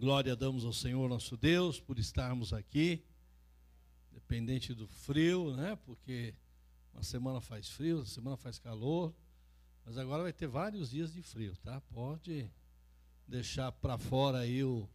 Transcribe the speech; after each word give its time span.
Glória 0.00 0.34
damos 0.34 0.64
ao 0.64 0.72
Senhor 0.72 1.10
nosso 1.10 1.36
Deus 1.36 1.78
por 1.78 1.98
estarmos 1.98 2.54
aqui, 2.54 3.04
dependente 4.10 4.72
do 4.72 4.88
frio, 4.88 5.54
né? 5.54 5.76
Porque 5.84 6.34
uma 6.94 7.02
semana 7.02 7.38
faz 7.38 7.68
frio, 7.68 7.98
outra 7.98 8.10
semana 8.10 8.34
faz 8.38 8.58
calor, 8.58 9.14
mas 9.84 9.98
agora 9.98 10.22
vai 10.22 10.32
ter 10.32 10.46
vários 10.46 10.88
dias 10.88 11.12
de 11.12 11.20
frio, 11.20 11.54
tá? 11.58 11.82
Pode 11.82 12.50
deixar 13.28 13.70
para 13.72 13.98
fora 13.98 14.38
aí 14.38 14.64
o, 14.64 14.88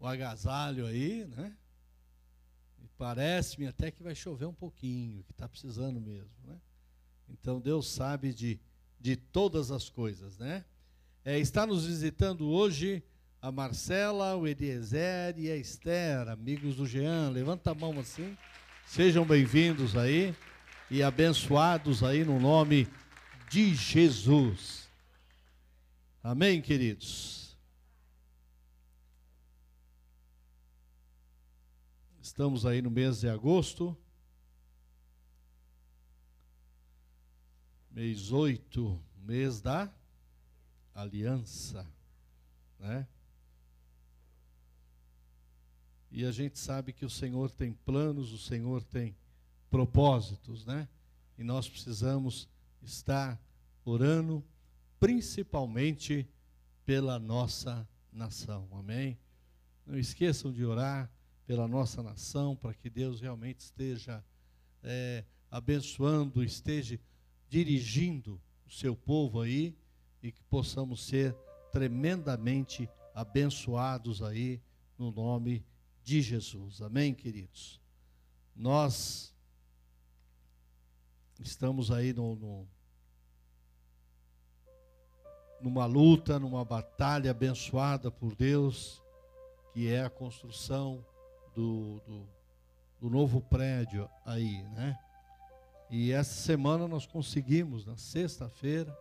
o 0.00 0.04
agasalho 0.04 0.84
aí, 0.84 1.24
né? 1.26 1.56
E 2.82 2.88
parece-me 2.98 3.68
até 3.68 3.92
que 3.92 4.02
vai 4.02 4.16
chover 4.16 4.46
um 4.46 4.54
pouquinho, 4.54 5.22
que 5.22 5.30
está 5.30 5.48
precisando 5.48 6.00
mesmo, 6.00 6.34
né? 6.42 6.60
Então 7.28 7.60
Deus 7.60 7.88
sabe 7.88 8.34
de, 8.34 8.58
de 8.98 9.14
todas 9.14 9.70
as 9.70 9.88
coisas, 9.88 10.36
né? 10.38 10.64
É, 11.24 11.38
está 11.38 11.64
nos 11.64 11.86
visitando 11.86 12.48
hoje 12.48 13.04
a 13.42 13.50
Marcela, 13.50 14.36
o 14.36 14.46
Eliezer 14.46 15.38
e 15.38 15.50
a 15.50 15.56
Esther, 15.56 16.28
amigos 16.28 16.76
do 16.76 16.86
Jean. 16.86 17.30
Levanta 17.30 17.70
a 17.70 17.74
mão 17.74 17.98
assim. 17.98 18.36
Sejam 18.86 19.24
bem-vindos 19.24 19.96
aí 19.96 20.34
e 20.90 21.02
abençoados 21.02 22.02
aí 22.02 22.22
no 22.22 22.38
nome 22.38 22.86
de 23.48 23.74
Jesus. 23.74 24.90
Amém, 26.22 26.60
queridos? 26.60 27.56
Estamos 32.20 32.66
aí 32.66 32.82
no 32.82 32.90
mês 32.90 33.20
de 33.20 33.28
agosto. 33.28 33.96
Mês 37.90 38.30
8, 38.32 39.02
mês 39.16 39.62
da 39.62 39.90
aliança, 40.94 41.86
né? 42.78 43.06
E 46.10 46.24
a 46.24 46.32
gente 46.32 46.58
sabe 46.58 46.92
que 46.92 47.04
o 47.04 47.10
Senhor 47.10 47.50
tem 47.50 47.72
planos, 47.72 48.32
o 48.32 48.38
Senhor 48.38 48.82
tem 48.82 49.16
propósitos, 49.70 50.66
né? 50.66 50.88
E 51.38 51.44
nós 51.44 51.68
precisamos 51.68 52.48
estar 52.82 53.40
orando, 53.84 54.44
principalmente 54.98 56.28
pela 56.84 57.18
nossa 57.18 57.88
nação. 58.12 58.68
Amém? 58.72 59.18
Não 59.86 59.98
esqueçam 59.98 60.52
de 60.52 60.64
orar 60.64 61.10
pela 61.46 61.66
nossa 61.66 62.02
nação, 62.02 62.54
para 62.56 62.74
que 62.74 62.90
Deus 62.90 63.20
realmente 63.20 63.60
esteja 63.60 64.24
é, 64.82 65.24
abençoando, 65.50 66.44
esteja 66.44 66.98
dirigindo 67.48 68.40
o 68.66 68.70
seu 68.70 68.94
povo 68.94 69.40
aí 69.40 69.76
e 70.22 70.30
que 70.30 70.42
possamos 70.44 71.04
ser 71.06 71.34
tremendamente 71.72 72.88
abençoados 73.14 74.22
aí 74.22 74.60
no 74.96 75.10
nome 75.10 75.58
de 75.58 75.64
Jesus. 76.04 76.82
Amém, 76.82 77.14
queridos? 77.14 77.80
Nós 78.54 79.34
estamos 81.38 81.90
aí 81.90 82.12
no, 82.12 82.34
no, 82.36 82.68
numa 85.60 85.86
luta, 85.86 86.38
numa 86.38 86.64
batalha 86.64 87.30
abençoada 87.30 88.10
por 88.10 88.34
Deus, 88.34 89.02
que 89.72 89.88
é 89.88 90.04
a 90.04 90.10
construção 90.10 91.04
do, 91.54 92.00
do, 92.06 92.28
do 93.00 93.10
novo 93.10 93.40
prédio 93.40 94.08
aí, 94.24 94.62
né? 94.70 94.98
E 95.88 96.12
essa 96.12 96.34
semana 96.34 96.86
nós 96.86 97.04
conseguimos, 97.04 97.84
na 97.84 97.96
sexta-feira, 97.96 98.96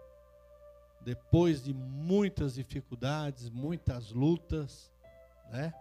depois 1.02 1.64
de 1.64 1.74
muitas 1.74 2.56
dificuldades, 2.56 3.50
muitas 3.50 4.12
lutas, 4.12 4.92
né? 5.52 5.74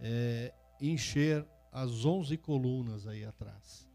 É, 0.00 0.52
encher 0.80 1.46
as 1.72 2.04
11 2.04 2.36
colunas 2.36 3.06
aí 3.06 3.24
atrás. 3.24 3.88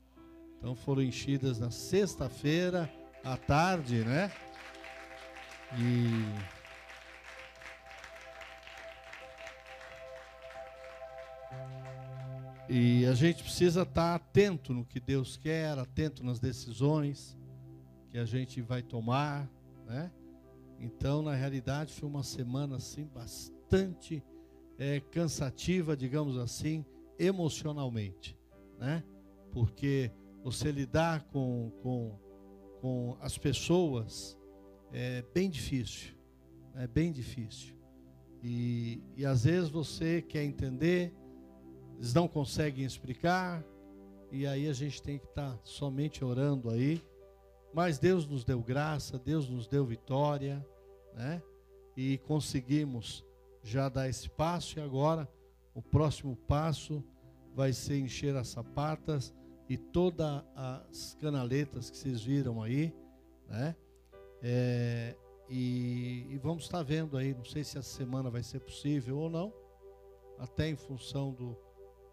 Então 0.57 0.75
foram 0.75 1.01
enchidas 1.01 1.59
na 1.59 1.71
sexta-feira 1.71 2.91
à 3.23 3.37
tarde, 3.37 4.03
né? 4.03 4.31
E 5.77 6.61
E 12.73 13.05
a 13.05 13.13
gente 13.13 13.43
precisa 13.43 13.81
estar 13.81 14.15
atento 14.15 14.73
no 14.73 14.85
que 14.85 14.97
Deus 14.97 15.35
quer, 15.35 15.77
atento 15.77 16.23
nas 16.23 16.39
decisões 16.39 17.37
que 18.09 18.17
a 18.17 18.23
gente 18.23 18.61
vai 18.61 18.81
tomar, 18.81 19.45
né? 19.85 20.09
Então, 20.79 21.21
na 21.21 21.35
realidade, 21.35 21.93
foi 21.93 22.07
uma 22.07 22.23
semana 22.23 22.77
assim 22.77 23.03
bastante 23.13 24.23
é, 24.77 24.99
cansativa, 24.99 25.95
digamos 25.95 26.37
assim, 26.37 26.85
emocionalmente, 27.17 28.37
né? 28.79 29.03
Porque 29.51 30.11
você 30.43 30.71
lidar 30.71 31.23
com, 31.25 31.71
com, 31.81 32.19
com 32.79 33.17
as 33.21 33.37
pessoas 33.37 34.37
é 34.91 35.23
bem 35.33 35.49
difícil, 35.49 36.15
é 36.75 36.87
bem 36.87 37.11
difícil. 37.11 37.75
E, 38.43 39.01
e 39.15 39.25
às 39.25 39.43
vezes 39.43 39.69
você 39.69 40.21
quer 40.21 40.43
entender, 40.43 41.13
eles 41.97 42.13
não 42.13 42.27
conseguem 42.27 42.83
explicar, 42.83 43.63
e 44.31 44.47
aí 44.47 44.67
a 44.67 44.73
gente 44.73 45.01
tem 45.01 45.19
que 45.19 45.25
estar 45.25 45.59
somente 45.63 46.23
orando 46.23 46.69
aí. 46.69 47.01
Mas 47.73 47.99
Deus 47.99 48.27
nos 48.27 48.43
deu 48.43 48.61
graça, 48.61 49.19
Deus 49.19 49.47
nos 49.47 49.67
deu 49.67 49.85
vitória, 49.85 50.65
né? 51.13 51.41
E 51.95 52.17
conseguimos 52.19 53.25
já 53.63 53.89
dar 53.89 54.09
esse 54.09 54.29
passo 54.29 54.79
e 54.79 54.81
agora 54.81 55.29
o 55.73 55.81
próximo 55.81 56.35
passo 56.35 57.03
vai 57.53 57.73
ser 57.73 57.99
encher 57.99 58.35
as 58.35 58.47
sapatas 58.47 59.33
e 59.69 59.77
todas 59.77 60.43
as 60.55 61.15
canaletas 61.19 61.89
que 61.89 61.97
vocês 61.97 62.21
viram 62.21 62.61
aí, 62.61 62.93
né? 63.47 63.75
É, 64.41 65.15
e, 65.49 66.25
e, 66.29 66.37
vamos 66.37 66.63
estar 66.63 66.81
vendo 66.81 67.15
aí, 67.15 67.33
não 67.33 67.45
sei 67.45 67.63
se 67.63 67.77
essa 67.77 67.89
semana 67.89 68.29
vai 68.29 68.41
ser 68.41 68.59
possível 68.59 69.17
ou 69.17 69.29
não, 69.29 69.53
até 70.39 70.67
em 70.67 70.75
função 70.75 71.33
do, 71.33 71.57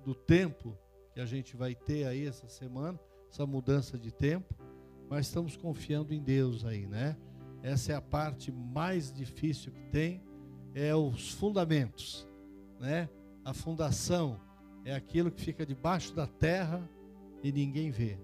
do 0.05 0.15
tempo 0.15 0.77
que 1.15 1.21
a 1.21 1.25
gente 1.25 1.57
vai 1.57 1.75
ter 1.75 2.07
aí 2.07 2.27
essa 2.27 2.49
semana, 2.49 2.99
essa 3.31 3.47
mudança 3.47 3.99
de 3.99 4.13
tempo, 4.13 4.55
mas 5.09 5.27
estamos 5.27 5.57
confiando 5.57 6.13
em 6.13 6.23
Deus 6.23 6.65
aí, 6.65 6.87
né? 6.87 7.17
Essa 7.63 7.93
é 7.93 7.95
a 7.95 8.01
parte 8.01 8.53
mais 8.53 9.13
difícil 9.13 9.73
que 9.73 9.83
tem, 9.91 10.23
é 10.79 10.95
os 10.95 11.33
fundamentos, 11.33 12.29
né? 12.79 13.09
A 13.45 13.53
fundação 13.53 14.41
é 14.85 14.95
aquilo 14.95 15.31
que 15.31 15.41
fica 15.41 15.67
debaixo 15.67 16.15
da 16.15 16.27
terra 16.27 16.89
e 17.43 17.51
ninguém 17.51 17.91
vê, 17.91 18.17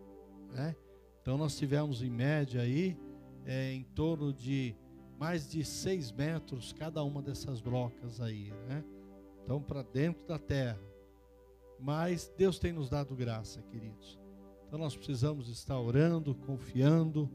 né? 0.53 0.76
Então 1.20 1.37
nós 1.37 1.56
tivemos 1.56 2.00
em 2.00 2.10
média 2.10 2.60
aí 2.62 2.97
é, 3.44 3.72
em 3.72 3.82
torno 3.82 4.32
de 4.32 4.76
mais 5.19 5.50
de 5.50 5.64
seis 5.64 6.12
metros 6.12 6.72
cada 6.72 7.03
uma 7.03 7.20
dessas 7.20 7.60
brocas 7.60 8.20
aí, 8.20 8.53
né? 8.69 8.84
Então 9.43 9.60
para 9.60 9.82
dentro 9.82 10.25
da 10.26 10.38
terra. 10.38 10.81
Mas 11.81 12.32
Deus 12.37 12.59
tem 12.59 12.72
nos 12.72 12.88
dado 12.88 13.16
graça, 13.16 13.60
queridos. 13.62 14.19
Então 14.69 14.78
nós 14.78 14.97
precisamos 14.97 15.48
estar 15.48 15.78
orando, 15.78 16.34
confiando 16.37 17.28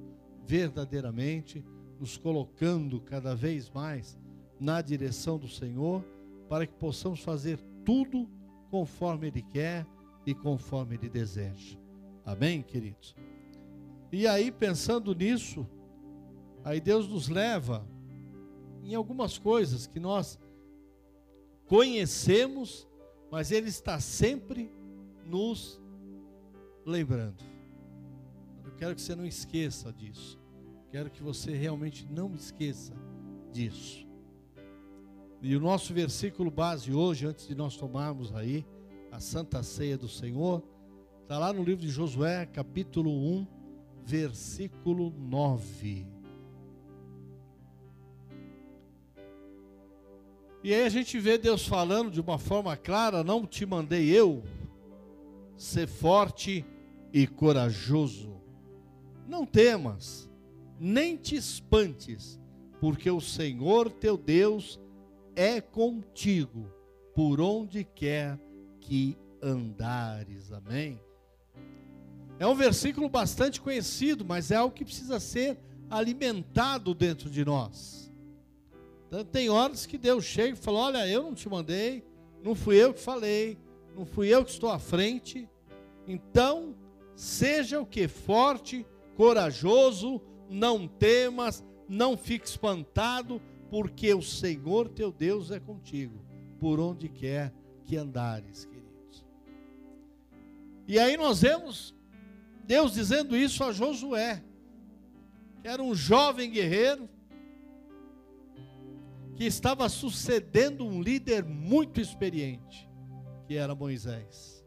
verdadeiramente 0.45 1.63
nos 1.99 2.17
colocando 2.17 3.01
cada 3.01 3.35
vez 3.35 3.69
mais 3.69 4.17
na 4.59 4.81
direção 4.81 5.37
do 5.37 5.47
Senhor, 5.47 6.03
para 6.47 6.67
que 6.67 6.73
possamos 6.73 7.21
fazer 7.21 7.59
tudo 7.85 8.29
conforme 8.69 9.27
Ele 9.27 9.41
quer 9.41 9.85
e 10.25 10.33
conforme 10.33 10.95
Ele 10.95 11.09
deseja. 11.09 11.77
Amém, 12.25 12.61
queridos? 12.61 13.15
E 14.11 14.27
aí, 14.27 14.51
pensando 14.51 15.13
nisso, 15.13 15.67
aí 16.63 16.81
Deus 16.81 17.07
nos 17.07 17.29
leva 17.29 17.87
em 18.83 18.95
algumas 18.95 19.37
coisas 19.37 19.87
que 19.87 19.99
nós 19.99 20.39
conhecemos, 21.67 22.87
mas 23.31 23.51
Ele 23.51 23.69
está 23.69 23.99
sempre 23.99 24.71
nos 25.25 25.79
lembrando. 26.85 27.43
Eu 28.65 28.71
quero 28.73 28.95
que 28.95 29.01
você 29.01 29.15
não 29.15 29.25
esqueça 29.25 29.93
disso. 29.93 30.39
Quero 30.91 31.11
que 31.11 31.21
você 31.21 31.51
realmente 31.55 32.07
não 32.09 32.33
esqueça 32.33 32.93
disso. 33.51 34.08
E 35.41 35.55
o 35.55 35.59
nosso 35.59 35.93
versículo 35.93 36.51
base 36.51 36.93
hoje, 36.93 37.25
antes 37.25 37.47
de 37.47 37.55
nós 37.55 37.77
tomarmos 37.77 38.35
aí 38.35 38.65
a 39.09 39.21
Santa 39.21 39.63
Ceia 39.63 39.97
do 39.97 40.09
Senhor, 40.09 40.61
está 41.21 41.37
lá 41.37 41.53
no 41.53 41.63
livro 41.63 41.81
de 41.81 41.89
Josué, 41.89 42.45
capítulo 42.45 43.09
1, 43.09 43.47
versículo 44.03 45.13
9. 45.17 46.05
E 50.61 50.73
aí 50.73 50.83
a 50.83 50.89
gente 50.89 51.17
vê 51.17 51.37
Deus 51.37 51.65
falando 51.65 52.11
de 52.11 52.19
uma 52.19 52.37
forma 52.37 52.75
clara: 52.75 53.23
não 53.23 53.45
te 53.45 53.65
mandei 53.65 54.09
eu, 54.09 54.43
ser 55.55 55.87
forte 55.87 56.65
e 57.13 57.25
corajoso. 57.25 58.41
Não 59.25 59.45
temas 59.45 60.29
nem 60.77 61.15
te 61.15 61.35
espantes, 61.35 62.37
porque 62.81 63.09
o 63.09 63.21
Senhor 63.21 63.89
teu 63.89 64.17
Deus 64.17 64.77
é 65.39 65.61
contigo 65.61 66.69
por 67.15 67.39
onde 67.39 67.85
quer 67.85 68.37
que 68.81 69.17
andares. 69.41 70.51
Amém? 70.51 70.99
É 72.37 72.45
um 72.45 72.53
versículo 72.53 73.07
bastante 73.07 73.61
conhecido, 73.61 74.25
mas 74.25 74.51
é 74.51 74.57
algo 74.57 74.75
que 74.75 74.83
precisa 74.83 75.17
ser 75.17 75.57
alimentado 75.89 76.93
dentro 76.93 77.29
de 77.29 77.45
nós. 77.45 78.11
Então, 79.07 79.23
tem 79.23 79.49
horas 79.49 79.85
que 79.85 79.97
Deus 79.97 80.25
chega 80.25 80.57
e 80.57 80.61
fala: 80.61 80.79
Olha, 80.79 81.07
eu 81.07 81.23
não 81.23 81.33
te 81.33 81.47
mandei, 81.47 82.03
não 82.43 82.53
fui 82.53 82.75
eu 82.75 82.93
que 82.93 82.99
falei, 82.99 83.57
não 83.95 84.05
fui 84.05 84.27
eu 84.27 84.43
que 84.43 84.51
estou 84.51 84.69
à 84.69 84.77
frente. 84.77 85.47
Então, 86.05 86.75
seja 87.15 87.79
o 87.79 87.85
que? 87.85 88.09
Forte, 88.09 88.85
corajoso, 89.15 90.21
não 90.49 90.85
temas, 90.85 91.63
não 91.87 92.17
fique 92.17 92.45
espantado, 92.45 93.41
porque 93.69 94.13
o 94.13 94.21
Senhor 94.21 94.89
teu 94.89 95.11
Deus 95.11 95.51
é 95.51 95.59
contigo, 95.59 96.19
por 96.59 96.79
onde 96.79 97.07
quer 97.07 97.53
que 97.85 97.95
andares, 97.95 98.65
queridos. 98.65 99.25
E 100.87 100.97
aí 100.97 101.15
nós 101.17 101.41
vemos 101.41 101.95
Deus 102.65 102.93
dizendo 102.93 103.35
isso 103.37 103.63
a 103.63 103.71
Josué, 103.71 104.43
que 105.61 105.67
era 105.67 105.81
um 105.81 105.93
jovem 105.93 106.49
guerreiro, 106.49 107.09
que 109.35 109.45
estava 109.45 109.87
sucedendo 109.87 110.85
um 110.85 111.01
líder 111.01 111.45
muito 111.45 112.01
experiente, 112.01 112.89
que 113.47 113.55
era 113.55 113.73
Moisés. 113.73 114.65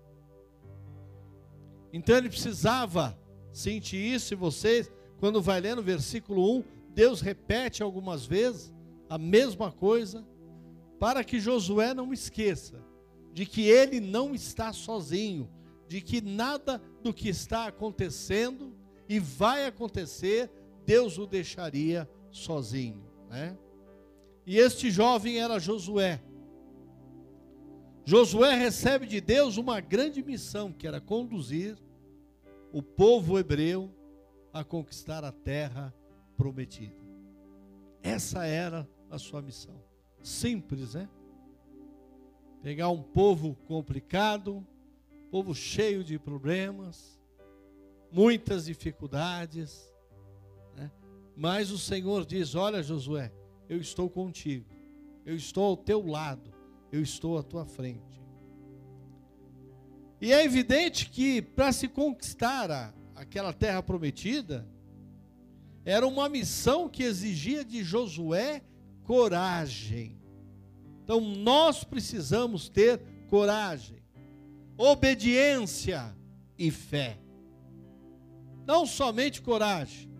Então 1.93 2.16
ele 2.16 2.28
precisava 2.28 3.19
sentir 3.52 3.99
isso, 3.99 4.32
e 4.32 4.37
vocês, 4.37 4.90
quando 5.20 5.43
vai 5.43 5.60
lendo 5.60 5.81
o 5.81 5.84
versículo 5.84 6.58
1, 6.58 6.64
Deus 6.94 7.20
repete 7.20 7.82
algumas 7.82 8.25
vezes 8.25 8.72
a 9.12 9.19
mesma 9.19 9.70
coisa, 9.70 10.26
para 10.99 11.23
que 11.23 11.38
Josué 11.38 11.93
não 11.93 12.14
esqueça 12.14 12.82
de 13.31 13.44
que 13.44 13.61
ele 13.69 14.00
não 14.00 14.35
está 14.35 14.73
sozinho, 14.73 15.50
de 15.87 16.00
que 16.00 16.23
nada 16.23 16.81
do 17.03 17.12
que 17.12 17.29
está 17.29 17.67
acontecendo 17.67 18.75
e 19.06 19.19
vai 19.19 19.67
acontecer, 19.67 20.50
Deus 20.87 21.19
o 21.19 21.26
deixaria 21.26 22.09
sozinho. 22.31 23.05
Né? 23.29 23.59
E 24.47 24.56
este 24.56 24.91
jovem 24.91 25.43
era 25.43 25.59
Josué. 25.59 26.19
Josué 28.06 28.55
recebe 28.55 29.06
de 29.06 29.20
Deus 29.20 29.59
uma 29.59 29.79
grande 29.79 30.23
missão, 30.23 30.73
que 30.73 30.87
era 30.87 31.03
conduzir 31.03 31.76
o 32.73 32.82
povo 32.82 33.38
hebreu 33.38 33.94
a 34.55 34.64
conquistar 34.64 35.23
a 35.23 35.32
terra 35.32 35.94
prometida. 36.35 36.97
Essa 38.03 38.47
era 38.47 38.88
a 39.12 39.19
sua 39.19 39.43
missão. 39.43 39.79
Simples, 40.23 40.94
né? 40.94 41.09
Pegar 42.62 42.88
um 42.88 43.03
povo 43.03 43.55
complicado, 43.67 44.67
povo 45.31 45.55
cheio 45.55 46.03
de 46.03 46.19
problemas, 46.19 47.20
muitas 48.11 48.64
dificuldades, 48.64 49.93
né? 50.75 50.91
mas 51.37 51.70
o 51.70 51.79
Senhor 51.79 52.25
diz: 52.25 52.55
Olha, 52.55 52.82
Josué, 52.82 53.31
eu 53.69 53.79
estou 53.79 54.09
contigo, 54.09 54.67
eu 55.26 55.37
estou 55.37 55.64
ao 55.64 55.76
teu 55.76 56.06
lado, 56.06 56.50
eu 56.91 57.03
estou 57.03 57.37
à 57.37 57.43
tua 57.43 57.67
frente. 57.67 58.23
E 60.20 60.32
é 60.32 60.43
evidente 60.43 61.11
que 61.11 61.43
para 61.43 61.73
se 61.73 61.88
conquistar 61.88 62.70
a, 62.70 62.94
aquela 63.14 63.53
terra 63.53 63.82
prometida, 63.82 64.67
era 65.85 66.06
uma 66.06 66.29
missão 66.29 66.88
que 66.88 67.03
exigia 67.03 67.64
de 67.64 67.82
Josué 67.82 68.62
coragem. 69.04 70.20
Então 71.04 71.20
nós 71.20 71.84
precisamos 71.84 72.69
ter 72.69 73.00
coragem 73.28 74.02
obediência 74.76 76.16
e 76.58 76.70
fé. 76.70 77.19
Não 78.66 78.87
somente 78.87 79.43
coragem. 79.43 80.10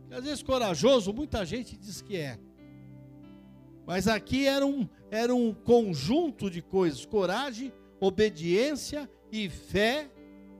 Porque 0.00 0.14
às 0.14 0.24
vezes 0.24 0.42
corajoso, 0.42 1.12
muita 1.12 1.44
gente 1.44 1.76
diz 1.76 2.00
que 2.00 2.16
é. 2.16 2.38
Mas 3.86 4.06
aqui 4.06 4.46
era 4.46 4.64
um, 4.64 4.88
era 5.10 5.34
um 5.34 5.52
conjunto 5.52 6.50
de 6.50 6.62
coisas: 6.62 7.04
coragem, 7.04 7.72
obediência 8.00 9.10
e 9.30 9.48
fé 9.48 10.10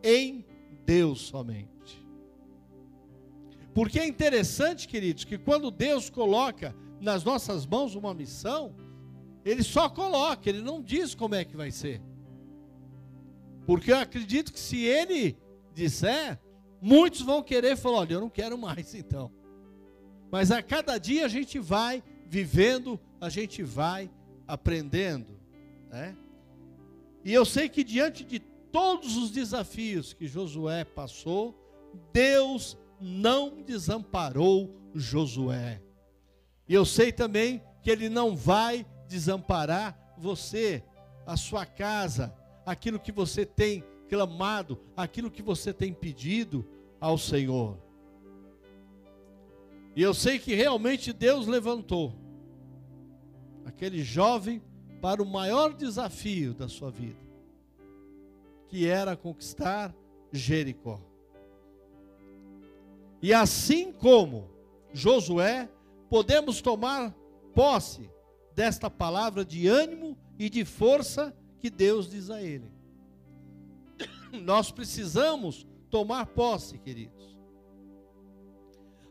em 0.03 0.45
Deus 0.85 1.23
somente. 1.23 1.71
Porque 3.75 3.99
é 3.99 4.07
interessante, 4.07 4.87
queridos, 4.87 5.25
que 5.25 5.39
quando 5.39 5.71
Deus 5.71 6.11
coloca 6.11 6.75
nas 7.03 7.25
nossas 7.25 7.67
mãos 7.67 7.95
uma 7.95 8.15
missão, 8.15 8.75
Ele 9.45 9.63
só 9.63 9.89
coloca, 9.89 10.49
Ele 10.49 10.63
não 10.63 10.81
diz 10.81 11.15
como 11.15 11.35
é 11.35 11.45
que 11.45 11.57
vai 11.57 11.71
ser. 11.71 12.01
Porque 13.67 13.93
eu 13.93 13.99
acredito 13.99 14.53
que 14.53 14.59
se 14.59 14.85
ele 14.85 15.37
disser, 15.73 16.41
muitos 16.81 17.21
vão 17.21 17.43
querer 17.43 17.77
falar: 17.77 17.99
olha, 17.99 18.15
eu 18.15 18.21
não 18.21 18.31
quero 18.31 18.57
mais 18.59 18.95
então. 18.95 19.31
Mas 20.31 20.51
a 20.51 20.63
cada 20.63 20.97
dia 20.99 21.27
a 21.27 21.29
gente 21.29 21.59
vai 21.59 22.03
vivendo, 22.27 22.99
a 23.21 23.29
gente 23.29 23.63
vai 23.63 24.11
aprendendo. 24.47 25.39
Né? 25.91 26.17
E 27.25 27.33
eu 27.33 27.45
sei 27.45 27.69
que 27.69 27.85
diante 27.85 28.25
de 28.25 28.39
todos 28.39 29.17
os 29.17 29.31
desafios 29.31 30.13
que 30.15 30.27
Josué 30.27 30.85
passou, 30.85 31.55
Deus 32.13 32.79
não 33.01 33.63
desamparou 33.63 34.75
Josué. 34.95 35.83
E 36.69 36.75
eu 36.75 36.85
sei 36.85 37.13
também 37.13 37.63
que 37.83 37.91
Ele 37.91 38.09
não 38.09 38.37
vai 38.37 38.87
desamparar 39.09 40.15
você, 40.17 40.83
a 41.27 41.37
sua 41.37 41.67
casa, 41.67 42.35
aquilo 42.65 42.99
que 42.99 43.13
você 43.13 43.45
tem 43.45 43.85
clamado, 44.09 44.79
aquilo 44.97 45.31
que 45.31 45.43
você 45.43 45.73
tem 45.73 45.93
pedido 45.93 46.67
ao 47.01 47.19
Senhor. 47.19 47.79
E 49.95 50.03
eu 50.03 50.15
sei 50.15 50.39
que 50.39 50.55
realmente 50.55 51.13
Deus 51.13 51.47
levantou 51.47 52.15
aquele 53.65 54.03
jovem 54.03 54.63
para 55.01 55.23
o 55.23 55.27
maior 55.27 55.75
desafio 55.75 56.55
da 56.55 56.69
sua 56.69 56.91
vida, 56.91 57.19
que 58.69 58.87
era 58.87 59.17
conquistar 59.17 59.95
Jericó. 60.31 61.01
E 63.21 63.35
assim 63.35 63.93
como 63.93 64.49
Josué, 64.93 65.69
podemos 66.13 66.61
tomar 66.61 67.11
posse 67.55 68.11
desta 68.55 68.91
palavra 68.91 69.47
de 69.47 69.67
ânimo 69.67 70.15
e 70.39 70.51
de 70.51 70.63
força 70.63 71.35
que 71.59 71.71
Deus 71.71 72.07
diz 72.11 72.29
a 72.29 72.43
ele. 72.43 72.71
Nós 74.45 74.71
precisamos 74.71 75.67
tomar 75.89 76.27
posse, 76.27 76.79
queridos. 76.79 77.35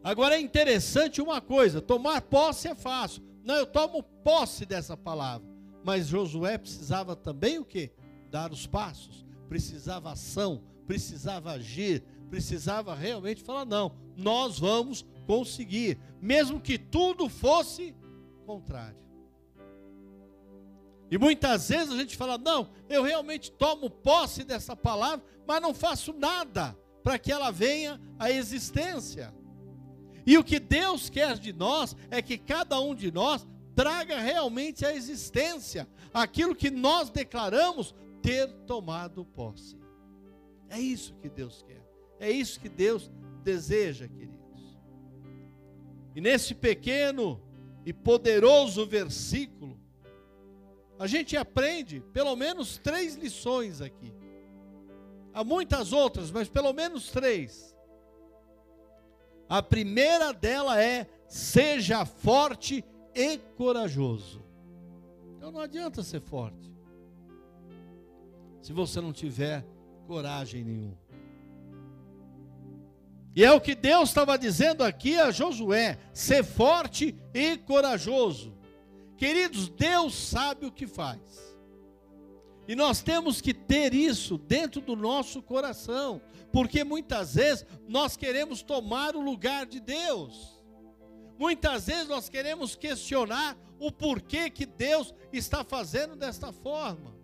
Agora 0.03 0.35
é 0.35 0.41
interessante 0.41 1.23
uma 1.23 1.41
coisa: 1.41 1.81
tomar 1.81 2.21
posse 2.21 2.67
é 2.67 2.75
fácil. 2.75 3.23
Não, 3.43 3.55
eu 3.55 3.65
tomo 3.65 4.03
posse 4.03 4.63
dessa 4.63 4.95
palavra. 4.95 5.47
Mas 5.83 6.05
Josué 6.05 6.59
precisava 6.59 7.15
também 7.15 7.57
o 7.57 7.65
que? 7.65 7.91
Dar 8.29 8.51
os 8.51 8.67
passos, 8.67 9.25
precisava 9.49 10.11
ação, 10.11 10.61
precisava 10.85 11.53
agir, 11.53 12.03
precisava 12.29 12.93
realmente 12.93 13.41
falar: 13.41 13.65
não, 13.65 13.91
nós 14.15 14.59
vamos 14.59 15.03
conseguir, 15.25 15.99
mesmo 16.21 16.59
que 16.59 16.77
tudo 16.77 17.29
fosse 17.29 17.95
contrário. 18.45 19.01
E 21.09 21.17
muitas 21.17 21.67
vezes 21.67 21.91
a 21.91 21.97
gente 21.97 22.15
fala: 22.15 22.37
não, 22.37 22.69
eu 22.89 23.03
realmente 23.03 23.51
tomo 23.51 23.89
posse 23.89 24.43
dessa 24.43 24.75
palavra, 24.75 25.25
mas 25.45 25.61
não 25.61 25.73
faço 25.73 26.13
nada 26.13 26.77
para 27.03 27.19
que 27.19 27.31
ela 27.31 27.51
venha 27.51 27.99
à 28.17 28.31
existência. 28.31 29.33
E 30.25 30.37
o 30.37 30.43
que 30.43 30.59
Deus 30.59 31.09
quer 31.09 31.37
de 31.37 31.51
nós 31.51 31.95
é 32.09 32.21
que 32.21 32.37
cada 32.37 32.79
um 32.79 32.95
de 32.95 33.11
nós 33.11 33.45
traga 33.75 34.19
realmente 34.19 34.85
à 34.85 34.93
existência 34.93 35.87
aquilo 36.13 36.55
que 36.55 36.69
nós 36.69 37.09
declaramos 37.09 37.95
ter 38.21 38.47
tomado 38.65 39.25
posse. 39.25 39.77
É 40.69 40.79
isso 40.79 41.13
que 41.15 41.29
Deus 41.29 41.63
quer, 41.67 41.83
é 42.19 42.31
isso 42.31 42.59
que 42.59 42.69
Deus 42.69 43.11
deseja, 43.43 44.07
queridos. 44.07 44.30
E 46.15 46.21
nesse 46.21 46.53
pequeno 46.53 47.41
e 47.85 47.93
poderoso 47.93 48.85
versículo, 48.85 49.79
a 50.99 51.07
gente 51.07 51.35
aprende 51.35 51.99
pelo 52.13 52.35
menos 52.35 52.77
três 52.77 53.15
lições 53.15 53.81
aqui. 53.81 54.13
Há 55.33 55.43
muitas 55.43 55.93
outras, 55.93 56.29
mas 56.29 56.47
pelo 56.47 56.73
menos 56.73 57.09
três. 57.09 57.75
A 59.49 59.63
primeira 59.63 60.31
dela 60.31 60.81
é: 60.81 61.07
seja 61.27 62.05
forte 62.05 62.85
e 63.15 63.37
corajoso. 63.57 64.43
Então 65.35 65.51
não 65.51 65.59
adianta 65.59 66.03
ser 66.03 66.21
forte, 66.21 66.71
se 68.61 68.71
você 68.71 69.01
não 69.01 69.11
tiver 69.11 69.65
coragem 70.05 70.63
nenhuma. 70.63 71.00
E 73.35 73.43
é 73.43 73.51
o 73.51 73.61
que 73.61 73.75
Deus 73.75 74.09
estava 74.09 74.37
dizendo 74.37 74.83
aqui 74.83 75.17
a 75.17 75.31
Josué: 75.31 75.97
ser 76.13 76.43
forte 76.43 77.15
e 77.33 77.57
corajoso. 77.57 78.53
Queridos, 79.17 79.69
Deus 79.69 80.13
sabe 80.15 80.65
o 80.65 80.71
que 80.71 80.87
faz. 80.87 81.19
E 82.67 82.75
nós 82.75 83.01
temos 83.01 83.41
que 83.41 83.53
ter 83.53 83.93
isso 83.93 84.37
dentro 84.37 84.81
do 84.81 84.95
nosso 84.95 85.41
coração, 85.41 86.21
porque 86.51 86.83
muitas 86.83 87.35
vezes 87.35 87.65
nós 87.87 88.15
queremos 88.15 88.61
tomar 88.61 89.15
o 89.15 89.21
lugar 89.21 89.65
de 89.65 89.79
Deus. 89.79 90.61
Muitas 91.37 91.87
vezes 91.87 92.07
nós 92.07 92.29
queremos 92.29 92.75
questionar 92.75 93.57
o 93.79 93.91
porquê 93.91 94.49
que 94.49 94.65
Deus 94.65 95.13
está 95.33 95.63
fazendo 95.63 96.15
desta 96.15 96.53
forma. 96.53 97.15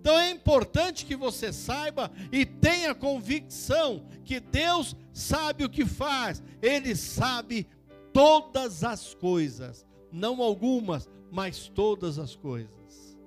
Então 0.00 0.18
é 0.18 0.30
importante 0.30 1.04
que 1.04 1.16
você 1.16 1.52
saiba 1.52 2.10
e 2.32 2.46
tenha 2.46 2.94
convicção 2.94 4.06
que 4.24 4.40
Deus 4.40 4.96
sabe 5.18 5.64
o 5.64 5.68
que 5.68 5.84
faz, 5.84 6.42
Ele 6.62 6.94
sabe 6.94 7.66
todas 8.12 8.84
as 8.84 9.14
coisas, 9.14 9.84
não 10.12 10.40
algumas, 10.40 11.10
mas 11.30 11.68
todas 11.68 12.18
as 12.18 12.36
coisas. 12.36 13.18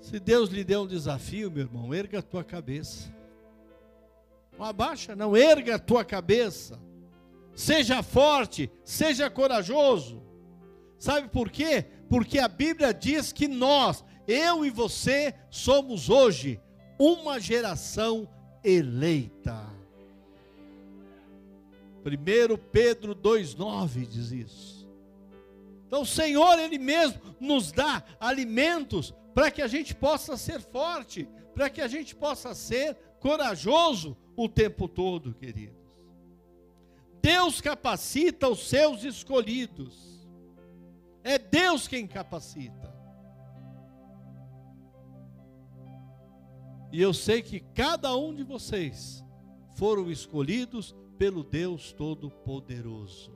Se 0.00 0.20
Deus 0.20 0.50
lhe 0.50 0.62
deu 0.62 0.82
um 0.82 0.86
desafio, 0.86 1.50
meu 1.50 1.64
irmão, 1.64 1.92
erga 1.92 2.20
a 2.20 2.22
tua 2.22 2.44
cabeça. 2.44 3.12
Não 4.56 4.64
abaixa, 4.64 5.16
não, 5.16 5.36
erga 5.36 5.74
a 5.74 5.78
tua 5.80 6.04
cabeça. 6.04 6.80
Seja 7.56 8.04
forte, 8.04 8.70
seja 8.84 9.28
corajoso. 9.28 10.22
Sabe 10.96 11.28
por 11.28 11.50
quê? 11.50 11.84
Porque 12.08 12.38
a 12.38 12.46
Bíblia 12.46 12.94
diz 12.94 13.32
que 13.32 13.48
nós, 13.48 14.04
eu 14.28 14.64
e 14.64 14.70
você, 14.70 15.34
somos 15.50 16.08
hoje 16.08 16.60
uma 16.98 17.38
geração 17.38 18.28
eleita. 18.64 19.76
1 22.04 22.56
Pedro 22.70 23.14
2,9 23.14 24.06
diz 24.06 24.30
isso. 24.30 24.88
Então 25.86 26.02
o 26.02 26.06
Senhor, 26.06 26.58
Ele 26.58 26.78
mesmo, 26.78 27.20
nos 27.40 27.72
dá 27.72 28.02
alimentos 28.18 29.14
para 29.34 29.50
que 29.50 29.62
a 29.62 29.66
gente 29.66 29.94
possa 29.94 30.36
ser 30.36 30.60
forte, 30.60 31.28
para 31.54 31.68
que 31.68 31.80
a 31.80 31.88
gente 31.88 32.14
possa 32.14 32.54
ser 32.54 32.96
corajoso 33.20 34.16
o 34.36 34.48
tempo 34.48 34.88
todo, 34.88 35.34
queridos. 35.34 35.76
Deus 37.20 37.60
capacita 37.60 38.48
os 38.48 38.68
seus 38.68 39.02
escolhidos. 39.02 40.26
É 41.24 41.38
Deus 41.38 41.88
quem 41.88 42.06
capacita. 42.06 42.95
E 46.96 47.02
eu 47.02 47.12
sei 47.12 47.42
que 47.42 47.60
cada 47.60 48.16
um 48.16 48.34
de 48.34 48.42
vocês 48.42 49.22
foram 49.76 50.10
escolhidos 50.10 50.96
pelo 51.18 51.44
Deus 51.44 51.92
Todo-Poderoso. 51.92 53.34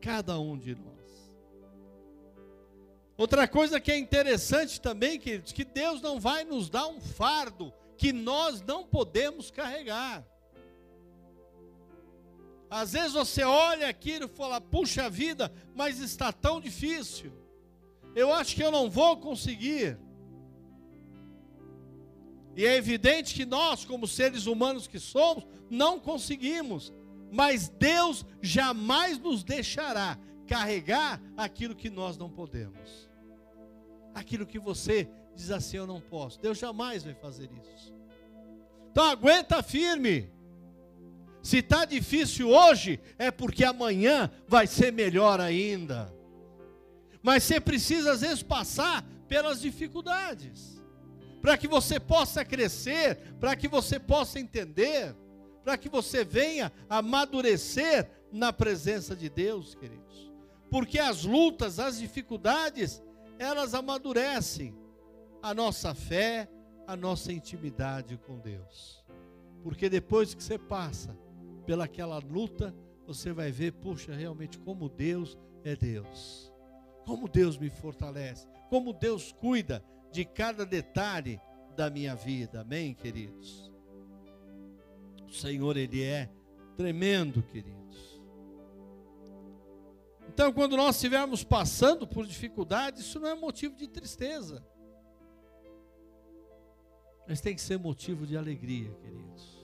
Cada 0.00 0.40
um 0.40 0.56
de 0.56 0.74
nós. 0.74 1.36
Outra 3.18 3.46
coisa 3.46 3.78
que 3.78 3.92
é 3.92 3.98
interessante 3.98 4.80
também, 4.80 5.20
queridos, 5.20 5.52
que 5.52 5.62
Deus 5.62 6.00
não 6.00 6.18
vai 6.18 6.42
nos 6.42 6.70
dar 6.70 6.86
um 6.86 7.02
fardo 7.02 7.70
que 7.98 8.14
nós 8.14 8.62
não 8.62 8.82
podemos 8.82 9.50
carregar. 9.50 10.26
Às 12.70 12.92
vezes 12.94 13.12
você 13.12 13.44
olha 13.44 13.90
aquilo 13.90 14.24
e 14.24 14.34
fala, 14.34 14.58
puxa 14.58 15.10
vida, 15.10 15.52
mas 15.74 16.00
está 16.00 16.32
tão 16.32 16.58
difícil. 16.58 17.30
Eu 18.14 18.32
acho 18.32 18.56
que 18.56 18.64
eu 18.64 18.70
não 18.70 18.88
vou 18.88 19.18
conseguir. 19.18 19.98
E 22.56 22.66
é 22.66 22.76
evidente 22.76 23.34
que 23.34 23.44
nós, 23.44 23.84
como 23.84 24.06
seres 24.06 24.46
humanos 24.46 24.86
que 24.86 24.98
somos, 24.98 25.46
não 25.68 25.98
conseguimos. 26.00 26.92
Mas 27.30 27.68
Deus 27.68 28.24
jamais 28.42 29.18
nos 29.18 29.44
deixará 29.44 30.18
carregar 30.46 31.20
aquilo 31.36 31.76
que 31.76 31.88
nós 31.88 32.16
não 32.16 32.28
podemos 32.28 33.10
aquilo 34.14 34.46
que 34.46 34.58
você 34.58 35.08
diz 35.34 35.50
assim: 35.50 35.78
eu 35.78 35.86
não 35.86 36.00
posso. 36.00 36.40
Deus 36.40 36.58
jamais 36.58 37.02
vai 37.02 37.14
fazer 37.14 37.50
isso. 37.52 37.94
Então 38.90 39.04
aguenta 39.04 39.62
firme. 39.62 40.30
Se 41.42 41.58
está 41.58 41.86
difícil 41.86 42.50
hoje, 42.50 43.00
é 43.18 43.30
porque 43.30 43.64
amanhã 43.64 44.30
vai 44.46 44.66
ser 44.66 44.92
melhor 44.92 45.40
ainda. 45.40 46.14
Mas 47.22 47.44
você 47.44 47.58
precisa, 47.58 48.12
às 48.12 48.20
vezes, 48.20 48.42
passar 48.42 49.02
pelas 49.26 49.62
dificuldades, 49.62 50.79
para 51.40 51.56
que 51.56 51.66
você 51.66 51.98
possa 51.98 52.44
crescer, 52.44 53.16
para 53.38 53.56
que 53.56 53.68
você 53.68 53.98
possa 53.98 54.38
entender, 54.38 55.14
para 55.64 55.76
que 55.78 55.88
você 55.88 56.24
venha 56.24 56.72
amadurecer 56.88 58.10
na 58.32 58.52
presença 58.52 59.16
de 59.16 59.28
Deus, 59.28 59.74
queridos. 59.74 60.30
Porque 60.70 60.98
as 60.98 61.24
lutas, 61.24 61.78
as 61.78 61.98
dificuldades, 61.98 63.02
elas 63.38 63.74
amadurecem 63.74 64.74
a 65.42 65.54
nossa 65.54 65.94
fé, 65.94 66.48
a 66.86 66.94
nossa 66.96 67.32
intimidade 67.32 68.16
com 68.18 68.38
Deus. 68.38 69.04
Porque 69.62 69.88
depois 69.88 70.34
que 70.34 70.42
você 70.42 70.58
passa 70.58 71.16
pelaquela 71.66 72.18
luta, 72.18 72.74
você 73.06 73.32
vai 73.32 73.50
ver, 73.50 73.72
puxa, 73.72 74.14
realmente 74.14 74.58
como 74.58 74.88
Deus 74.88 75.36
é 75.64 75.74
Deus. 75.74 76.52
Como 77.04 77.28
Deus 77.28 77.58
me 77.58 77.70
fortalece, 77.70 78.46
como 78.68 78.92
Deus 78.92 79.32
cuida 79.32 79.82
de 80.10 80.24
cada 80.24 80.64
detalhe 80.66 81.40
da 81.76 81.88
minha 81.88 82.14
vida. 82.14 82.60
Amém, 82.60 82.94
queridos. 82.94 83.70
O 85.26 85.32
Senhor 85.32 85.76
ele 85.76 86.02
é 86.02 86.28
tremendo, 86.76 87.42
querido. 87.42 87.80
Então, 90.32 90.52
quando 90.52 90.76
nós 90.76 90.94
estivermos 90.94 91.44
passando 91.44 92.06
por 92.06 92.26
dificuldades, 92.26 93.02
isso 93.02 93.20
não 93.20 93.28
é 93.28 93.34
motivo 93.34 93.76
de 93.76 93.86
tristeza. 93.86 94.64
Mas 97.28 97.40
tem 97.40 97.54
que 97.54 97.60
ser 97.60 97.78
motivo 97.78 98.26
de 98.26 98.36
alegria, 98.36 98.90
queridos. 99.02 99.60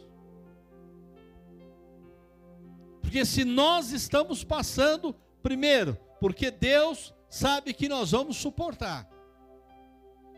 Porque 3.00 3.24
se 3.24 3.44
nós 3.44 3.92
estamos 3.92 4.44
passando, 4.44 5.14
primeiro, 5.42 5.96
porque 6.20 6.50
Deus 6.50 7.14
sabe 7.28 7.72
que 7.72 7.88
nós 7.88 8.10
vamos 8.10 8.36
suportar. 8.36 9.08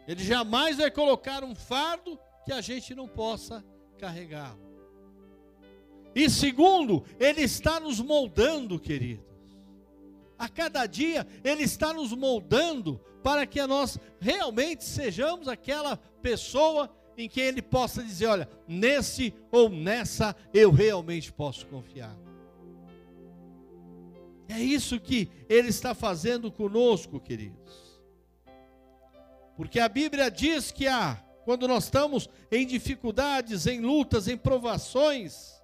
Ele 0.09 0.25
jamais 0.25 0.79
vai 0.79 0.91
colocar 0.91 1.45
um 1.45 1.55
fardo 1.55 2.19
que 2.45 2.53
a 2.53 2.61
gente 2.61 2.93
não 2.97 3.07
possa 3.07 3.65
carregar. 3.97 4.57
E 6.15 6.29
segundo, 6.29 7.05
Ele 7.21 7.43
está 7.43 7.79
nos 7.79 8.01
moldando, 8.01 8.81
querido 8.81 9.29
a 10.39 10.49
cada 10.49 10.87
dia 10.87 11.27
Ele 11.43 11.65
está 11.65 11.93
nos 11.93 12.13
moldando 12.13 13.01
para 13.23 13.45
que 13.45 13.65
nós 13.67 13.99
realmente 14.21 14.85
sejamos 14.85 15.49
aquela 15.49 15.97
pessoa 16.23 16.89
em 17.17 17.29
que 17.29 17.41
Ele 17.41 17.61
possa 17.61 18.03
dizer: 18.03 18.27
olha, 18.27 18.49
nesse 18.67 19.35
ou 19.51 19.69
nessa 19.69 20.37
eu 20.55 20.71
realmente 20.71 21.33
posso 21.33 21.67
confiar. 21.67 22.17
É 24.49 24.61
isso 24.61 25.01
que 25.01 25.29
Ele 25.49 25.69
está 25.69 25.95
fazendo 25.95 26.51
conosco, 26.51 27.21
queridos. 27.21 27.88
Porque 29.59 29.81
a 29.81 29.89
Bíblia 29.89 30.31
diz 30.31 30.71
que 30.71 30.87
há, 30.87 31.17
quando 31.45 31.67
nós 31.67 31.85
estamos 31.85 32.31
em 32.49 32.65
dificuldades, 32.65 33.67
em 33.67 33.81
lutas, 33.81 34.29
em 34.29 34.37
provações, 34.37 35.61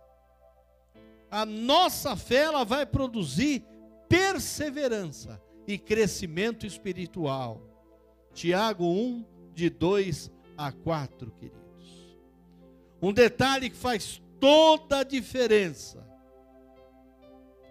a 1.30 1.46
nossa 1.46 2.16
fé 2.16 2.42
ela 2.42 2.64
vai 2.64 2.84
produzir 2.84 3.64
perseverança 4.08 5.40
e 5.64 5.78
crescimento 5.78 6.66
espiritual. 6.66 7.62
Tiago 8.32 8.84
1, 8.84 9.24
de 9.54 9.70
2 9.70 10.28
a 10.58 10.72
4, 10.72 11.30
queridos. 11.30 12.18
Um 13.00 13.12
detalhe 13.12 13.70
que 13.70 13.76
faz 13.76 14.20
toda 14.40 14.98
a 14.98 15.04
diferença: 15.04 16.04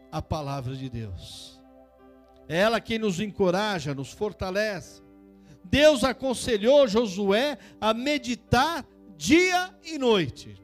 a 0.10 0.22
palavra 0.22 0.74
de 0.74 0.89
Deus. 0.89 1.62
É 2.48 2.60
ela 2.60 2.80
quem 2.80 2.98
nos 2.98 3.20
encoraja, 3.20 3.94
nos 3.94 4.13
fortalece. 4.13 5.03
Deus 5.63 6.03
aconselhou 6.03 6.88
Josué 6.88 7.58
a 7.79 7.93
meditar 7.93 8.86
dia 9.17 9.74
e 9.84 9.98
noite. 9.98 10.62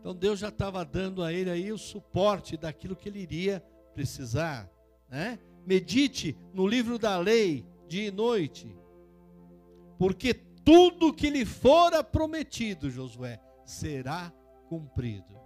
Então 0.00 0.14
Deus 0.14 0.38
já 0.38 0.48
estava 0.48 0.84
dando 0.84 1.22
a 1.22 1.32
ele 1.32 1.50
aí 1.50 1.70
o 1.70 1.78
suporte 1.78 2.56
daquilo 2.56 2.96
que 2.96 3.08
ele 3.08 3.20
iria 3.20 3.62
precisar, 3.94 4.70
né? 5.08 5.38
Medite 5.66 6.36
no 6.54 6.66
livro 6.66 6.98
da 6.98 7.18
lei 7.18 7.66
dia 7.86 8.08
e 8.08 8.10
noite, 8.10 8.74
porque 9.98 10.32
tudo 10.32 11.12
que 11.12 11.28
lhe 11.28 11.44
fora 11.44 12.02
prometido, 12.02 12.90
Josué, 12.90 13.40
será 13.64 14.32
cumprido. 14.68 15.38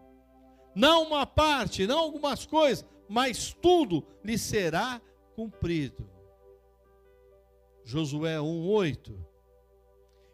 Não 0.74 1.04
uma 1.04 1.26
parte, 1.26 1.86
não 1.86 1.98
algumas 1.98 2.46
coisas, 2.46 2.84
mas 3.08 3.52
tudo 3.52 4.06
lhe 4.24 4.38
será 4.38 5.00
cumprido. 5.34 6.11
Josué 7.84 8.38
1:8 8.38 9.32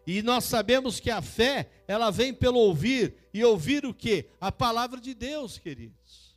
e 0.07 0.23
nós 0.23 0.45
sabemos 0.45 0.99
que 0.99 1.11
a 1.11 1.21
fé, 1.21 1.69
ela 1.87 2.09
vem 2.09 2.33
pelo 2.33 2.57
ouvir, 2.57 3.29
e 3.31 3.43
ouvir 3.45 3.85
o 3.85 3.93
que? 3.93 4.27
A 4.41 4.51
palavra 4.51 4.99
de 4.99 5.13
Deus, 5.13 5.59
queridos. 5.59 6.35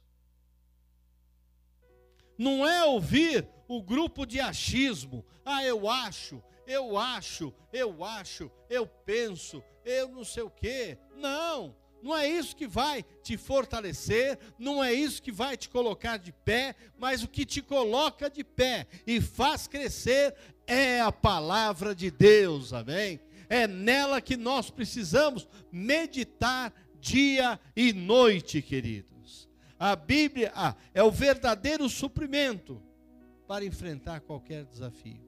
não 2.36 2.68
é 2.68 2.84
ouvir 2.84 3.48
o 3.68 3.82
grupo 3.82 4.26
de 4.26 4.40
achismo. 4.40 5.24
Ah, 5.44 5.64
eu 5.64 5.88
acho, 5.88 6.42
eu 6.66 6.98
acho, 6.98 7.54
eu 7.72 8.04
acho, 8.04 8.50
eu 8.68 8.86
penso, 8.86 9.62
eu 9.84 10.08
não 10.08 10.24
sei 10.24 10.42
o 10.42 10.50
quê. 10.50 10.98
Não, 11.16 11.74
não 12.02 12.16
é 12.16 12.28
isso 12.28 12.56
que 12.56 12.66
vai 12.66 13.04
te 13.22 13.36
fortalecer, 13.36 14.38
não 14.58 14.82
é 14.82 14.92
isso 14.92 15.22
que 15.22 15.30
vai 15.30 15.56
te 15.56 15.68
colocar 15.68 16.16
de 16.16 16.32
pé, 16.32 16.74
mas 16.98 17.22
o 17.22 17.28
que 17.28 17.46
te 17.46 17.62
coloca 17.62 18.28
de 18.28 18.42
pé 18.42 18.86
e 19.06 19.20
faz 19.20 19.68
crescer 19.68 20.34
é 20.66 21.00
a 21.00 21.12
palavra 21.12 21.94
de 21.94 22.10
Deus, 22.10 22.72
amém? 22.72 23.20
É 23.48 23.66
nela 23.66 24.20
que 24.20 24.36
nós 24.36 24.70
precisamos 24.70 25.46
meditar 25.70 26.72
dia 27.00 27.60
e 27.76 27.92
noite, 27.92 28.60
queridos. 28.60 29.48
A 29.78 29.94
Bíblia 29.94 30.52
ah, 30.54 30.74
é 30.94 31.02
o 31.02 31.10
verdadeiro 31.10 31.88
suprimento 31.88 32.82
para 33.46 33.64
enfrentar 33.64 34.20
qualquer 34.20 34.64
desafio. 34.64 35.20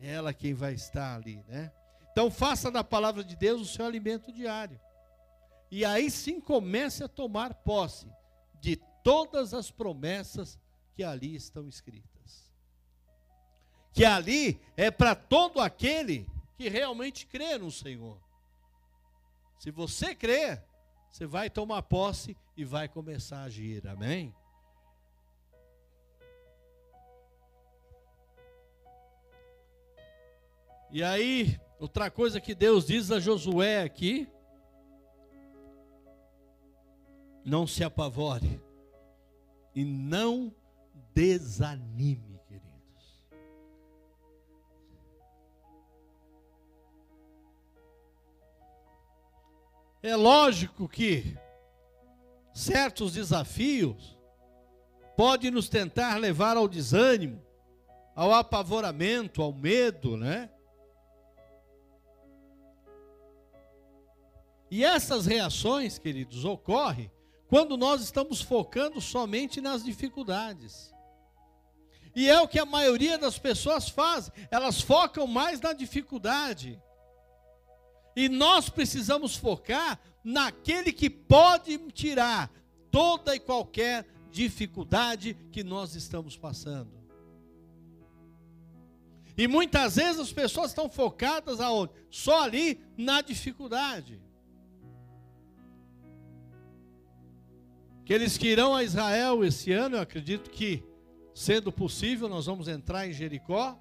É 0.00 0.12
ela 0.12 0.32
quem 0.34 0.54
vai 0.54 0.74
estar 0.74 1.16
ali, 1.16 1.42
né? 1.48 1.72
Então 2.12 2.30
faça 2.30 2.70
da 2.70 2.84
palavra 2.84 3.24
de 3.24 3.34
Deus 3.34 3.62
o 3.62 3.64
seu 3.64 3.86
alimento 3.86 4.30
diário. 4.30 4.78
E 5.70 5.84
aí 5.84 6.10
sim 6.10 6.40
comece 6.40 7.02
a 7.02 7.08
tomar 7.08 7.54
posse 7.54 8.06
de 8.60 8.76
todas 9.02 9.54
as 9.54 9.70
promessas 9.70 10.58
que 10.94 11.02
ali 11.02 11.34
estão 11.34 11.66
escritas. 11.66 12.52
Que 13.94 14.04
ali 14.04 14.60
é 14.76 14.90
para 14.90 15.14
todo 15.14 15.58
aquele 15.58 16.30
que 16.54 16.68
realmente 16.68 17.26
crê 17.26 17.56
no 17.56 17.70
Senhor. 17.70 18.20
Se 19.58 19.70
você 19.70 20.14
crer, 20.14 20.62
você 21.10 21.26
vai 21.26 21.48
tomar 21.48 21.82
posse 21.82 22.36
e 22.56 22.64
vai 22.64 22.88
começar 22.88 23.38
a 23.38 23.44
agir. 23.44 23.86
Amém? 23.88 24.34
E 30.90 31.02
aí, 31.02 31.58
Outra 31.82 32.08
coisa 32.08 32.40
que 32.40 32.54
Deus 32.54 32.86
diz 32.86 33.10
a 33.10 33.18
Josué 33.18 33.82
aqui: 33.82 34.28
não 37.44 37.66
se 37.66 37.82
apavore 37.82 38.62
e 39.74 39.84
não 39.84 40.54
desanime, 41.12 42.38
queridos. 42.46 43.24
É 50.04 50.14
lógico 50.14 50.88
que 50.88 51.36
certos 52.54 53.14
desafios 53.14 54.16
podem 55.16 55.50
nos 55.50 55.68
tentar 55.68 56.16
levar 56.18 56.56
ao 56.56 56.68
desânimo, 56.68 57.44
ao 58.14 58.32
apavoramento, 58.32 59.42
ao 59.42 59.52
medo, 59.52 60.16
né? 60.16 60.48
E 64.72 64.82
essas 64.82 65.26
reações, 65.26 65.98
queridos, 65.98 66.46
ocorrem 66.46 67.12
quando 67.46 67.76
nós 67.76 68.00
estamos 68.00 68.40
focando 68.40 69.02
somente 69.02 69.60
nas 69.60 69.84
dificuldades. 69.84 70.90
E 72.16 72.26
é 72.26 72.40
o 72.40 72.48
que 72.48 72.58
a 72.58 72.64
maioria 72.64 73.18
das 73.18 73.38
pessoas 73.38 73.90
faz, 73.90 74.30
elas 74.50 74.80
focam 74.80 75.26
mais 75.26 75.60
na 75.60 75.74
dificuldade. 75.74 76.80
E 78.16 78.30
nós 78.30 78.70
precisamos 78.70 79.36
focar 79.36 80.00
naquele 80.24 80.90
que 80.90 81.10
pode 81.10 81.76
tirar 81.92 82.50
toda 82.90 83.36
e 83.36 83.40
qualquer 83.40 84.06
dificuldade 84.30 85.36
que 85.52 85.62
nós 85.62 85.94
estamos 85.94 86.34
passando. 86.34 86.98
E 89.36 89.46
muitas 89.46 89.96
vezes 89.96 90.18
as 90.18 90.32
pessoas 90.32 90.70
estão 90.70 90.88
focadas 90.88 91.60
aonde? 91.60 91.92
Só 92.08 92.44
ali 92.44 92.82
na 92.96 93.20
dificuldade. 93.20 94.31
Aqueles 98.12 98.36
que 98.36 98.46
irão 98.46 98.74
a 98.74 98.84
Israel 98.84 99.42
esse 99.42 99.72
ano, 99.72 99.96
eu 99.96 100.02
acredito 100.02 100.50
que, 100.50 100.84
sendo 101.34 101.72
possível, 101.72 102.28
nós 102.28 102.44
vamos 102.44 102.68
entrar 102.68 103.08
em 103.08 103.12
Jericó, 103.14 103.74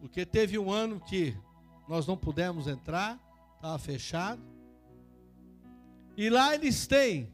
porque 0.00 0.26
teve 0.26 0.58
um 0.58 0.70
ano 0.70 1.00
que 1.00 1.34
nós 1.88 2.06
não 2.06 2.14
pudemos 2.14 2.66
entrar, 2.66 3.18
estava 3.56 3.78
fechado. 3.78 4.42
E 6.14 6.28
lá 6.28 6.54
eles 6.54 6.86
têm 6.86 7.32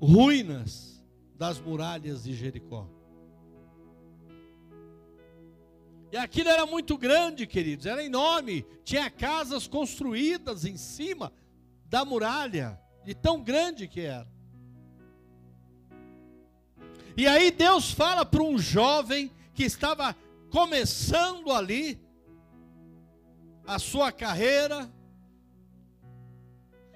ruínas 0.00 1.04
das 1.34 1.58
muralhas 1.58 2.22
de 2.22 2.32
Jericó. 2.32 2.86
E 6.12 6.16
aquilo 6.16 6.48
era 6.48 6.64
muito 6.64 6.96
grande, 6.96 7.44
queridos, 7.44 7.86
era 7.86 8.04
enorme. 8.04 8.64
Tinha 8.84 9.10
casas 9.10 9.66
construídas 9.66 10.64
em 10.64 10.76
cima 10.76 11.32
da 11.86 12.04
muralha 12.04 12.80
de 13.04 13.14
tão 13.14 13.42
grande 13.42 13.88
que 13.88 14.00
era. 14.00 14.28
E 17.16 17.26
aí 17.26 17.50
Deus 17.50 17.90
fala 17.90 18.24
para 18.24 18.42
um 18.42 18.58
jovem 18.58 19.30
que 19.54 19.64
estava 19.64 20.16
começando 20.50 21.52
ali 21.52 22.00
a 23.66 23.78
sua 23.78 24.10
carreira, 24.10 24.90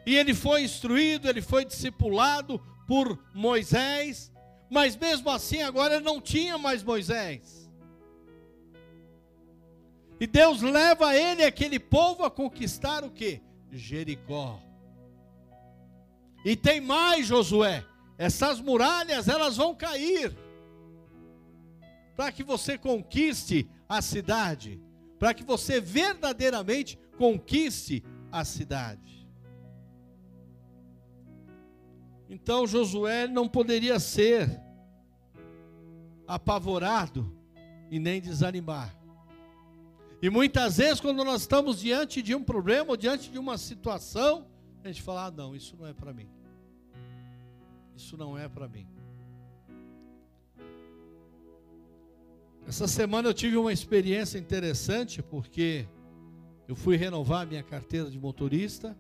e 0.06 0.16
ele 0.16 0.34
foi 0.34 0.62
instruído, 0.62 1.28
ele 1.28 1.40
foi 1.40 1.64
discipulado 1.64 2.60
por 2.86 3.18
Moisés, 3.32 4.32
mas 4.70 4.96
mesmo 4.96 5.30
assim 5.30 5.62
agora 5.62 5.96
ele 5.96 6.04
não 6.04 6.20
tinha 6.20 6.58
mais 6.58 6.82
Moisés. 6.82 7.70
E 10.20 10.26
Deus 10.26 10.62
leva 10.62 11.16
ele, 11.16 11.42
aquele 11.42 11.78
povo, 11.78 12.24
a 12.24 12.30
conquistar 12.30 13.04
o 13.04 13.10
que? 13.10 13.42
Jericó. 13.70 14.60
E 16.44 16.54
tem 16.54 16.80
mais, 16.80 17.26
Josué. 17.26 17.84
Essas 18.18 18.60
muralhas, 18.60 19.28
elas 19.28 19.56
vão 19.56 19.74
cair. 19.74 20.36
Para 22.14 22.30
que 22.30 22.44
você 22.44 22.76
conquiste 22.76 23.68
a 23.88 24.02
cidade. 24.02 24.80
Para 25.18 25.32
que 25.32 25.42
você 25.42 25.80
verdadeiramente 25.80 26.98
conquiste 27.16 28.04
a 28.30 28.44
cidade. 28.44 29.26
Então 32.28 32.66
Josué 32.66 33.26
não 33.26 33.48
poderia 33.48 33.98
ser 33.98 34.60
apavorado 36.26 37.32
e 37.90 37.98
nem 37.98 38.20
desanimar. 38.20 38.94
E 40.20 40.30
muitas 40.30 40.78
vezes, 40.78 41.00
quando 41.00 41.22
nós 41.22 41.42
estamos 41.42 41.80
diante 41.80 42.22
de 42.22 42.34
um 42.34 42.42
problema 42.42 42.90
ou 42.90 42.96
diante 42.96 43.30
de 43.30 43.38
uma 43.38 43.58
situação, 43.58 44.46
a 44.84 44.92
gente 44.92 45.02
fala: 45.02 45.26
ah, 45.26 45.30
não, 45.30 45.56
isso 45.56 45.76
não 45.76 45.86
é 45.86 45.92
para 45.92 46.12
mim. 46.12 46.28
Isso 47.96 48.16
não 48.16 48.36
é 48.36 48.48
para 48.48 48.68
mim. 48.68 48.86
Essa 52.66 52.86
semana 52.86 53.28
eu 53.28 53.34
tive 53.34 53.56
uma 53.56 53.72
experiência 53.72 54.38
interessante 54.38 55.22
porque 55.22 55.86
eu 56.66 56.74
fui 56.74 56.96
renovar 56.96 57.46
minha 57.46 57.62
carteira 57.62 58.10
de 58.10 58.18
motorista. 58.18 58.96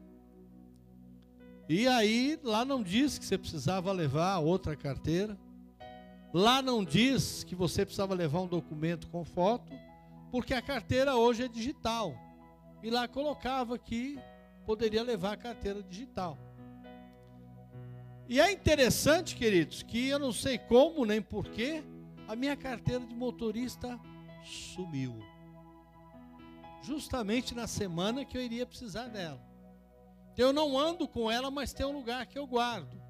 E 1.66 1.88
aí, 1.88 2.38
lá 2.42 2.64
não 2.64 2.82
diz 2.82 3.18
que 3.18 3.24
você 3.24 3.38
precisava 3.38 3.90
levar 3.90 4.38
outra 4.38 4.76
carteira. 4.76 5.38
Lá 6.32 6.60
não 6.60 6.84
diz 6.84 7.42
que 7.42 7.54
você 7.54 7.84
precisava 7.84 8.14
levar 8.14 8.40
um 8.40 8.46
documento 8.46 9.08
com 9.08 9.24
foto, 9.24 9.72
porque 10.30 10.52
a 10.52 10.60
carteira 10.60 11.16
hoje 11.16 11.44
é 11.44 11.48
digital. 11.48 12.14
E 12.82 12.90
lá 12.90 13.08
colocava 13.08 13.78
que 13.78 14.18
poderia 14.64 15.02
levar 15.02 15.32
a 15.32 15.36
carteira 15.36 15.82
digital. 15.82 16.38
E 18.26 18.40
é 18.40 18.50
interessante, 18.50 19.36
queridos, 19.36 19.82
que 19.82 20.08
eu 20.08 20.18
não 20.18 20.32
sei 20.32 20.58
como 20.58 21.04
nem 21.04 21.20
porquê, 21.20 21.84
a 22.26 22.34
minha 22.34 22.56
carteira 22.56 23.04
de 23.04 23.14
motorista 23.14 24.00
sumiu. 24.42 25.14
Justamente 26.82 27.54
na 27.54 27.66
semana 27.66 28.24
que 28.24 28.36
eu 28.36 28.42
iria 28.42 28.66
precisar 28.66 29.08
dela. 29.08 29.42
Eu 30.36 30.52
não 30.52 30.78
ando 30.78 31.06
com 31.06 31.30
ela, 31.30 31.50
mas 31.50 31.72
tem 31.72 31.86
um 31.86 31.92
lugar 31.92 32.26
que 32.26 32.38
eu 32.38 32.46
guardo. 32.46 33.00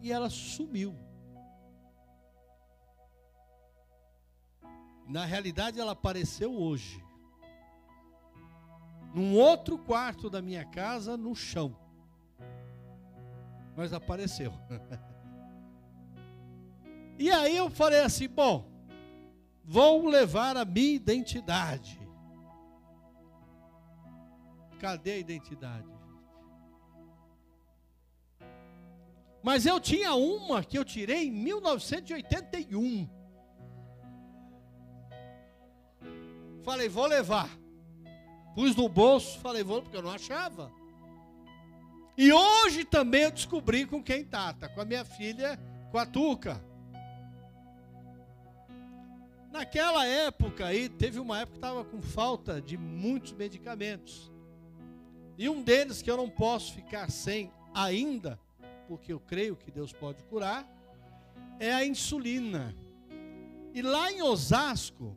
E 0.00 0.12
ela 0.12 0.30
sumiu. 0.30 0.94
Na 5.06 5.24
realidade, 5.24 5.80
ela 5.80 5.92
apareceu 5.92 6.54
hoje. 6.54 7.02
Num 9.14 9.36
outro 9.36 9.78
quarto 9.78 10.28
da 10.28 10.42
minha 10.42 10.64
casa, 10.64 11.16
no 11.16 11.34
chão 11.34 11.76
mas 13.78 13.92
apareceu. 13.92 14.52
e 17.16 17.30
aí 17.30 17.56
eu 17.56 17.70
falei 17.70 18.00
assim: 18.00 18.28
bom, 18.28 18.68
vou 19.64 20.08
levar 20.08 20.56
a 20.56 20.64
minha 20.64 20.96
identidade. 20.96 21.96
Cadê 24.80 25.12
a 25.12 25.18
identidade? 25.18 25.86
Mas 29.44 29.64
eu 29.64 29.78
tinha 29.78 30.12
uma 30.12 30.64
que 30.64 30.76
eu 30.76 30.84
tirei 30.84 31.28
em 31.28 31.30
1981. 31.30 33.08
Falei, 36.64 36.88
vou 36.88 37.06
levar. 37.06 37.48
Pus 38.58 38.74
no 38.74 38.88
bolso, 38.88 39.38
falei, 39.38 39.62
vou, 39.62 39.80
porque 39.80 39.96
eu 39.96 40.02
não 40.02 40.10
achava. 40.10 40.72
E 42.16 42.32
hoje 42.32 42.84
também 42.84 43.22
eu 43.22 43.30
descobri 43.30 43.86
com 43.86 44.02
quem 44.02 44.24
tá 44.24 44.52
com 44.52 44.80
a 44.80 44.84
minha 44.84 45.04
filha, 45.04 45.56
com 45.92 45.96
a 45.98 46.04
Tuca. 46.04 46.60
Naquela 49.52 50.04
época 50.04 50.66
aí, 50.66 50.88
teve 50.88 51.20
uma 51.20 51.38
época 51.38 51.52
que 51.52 51.58
estava 51.58 51.84
com 51.84 52.02
falta 52.02 52.60
de 52.60 52.76
muitos 52.76 53.30
medicamentos. 53.30 54.28
E 55.38 55.48
um 55.48 55.62
deles 55.62 56.02
que 56.02 56.10
eu 56.10 56.16
não 56.16 56.28
posso 56.28 56.74
ficar 56.74 57.12
sem 57.12 57.52
ainda, 57.72 58.40
porque 58.88 59.12
eu 59.12 59.20
creio 59.20 59.54
que 59.54 59.70
Deus 59.70 59.92
pode 59.92 60.20
curar, 60.24 60.68
é 61.60 61.72
a 61.72 61.86
insulina. 61.86 62.74
E 63.72 63.82
lá 63.82 64.10
em 64.10 64.20
Osasco, 64.20 65.16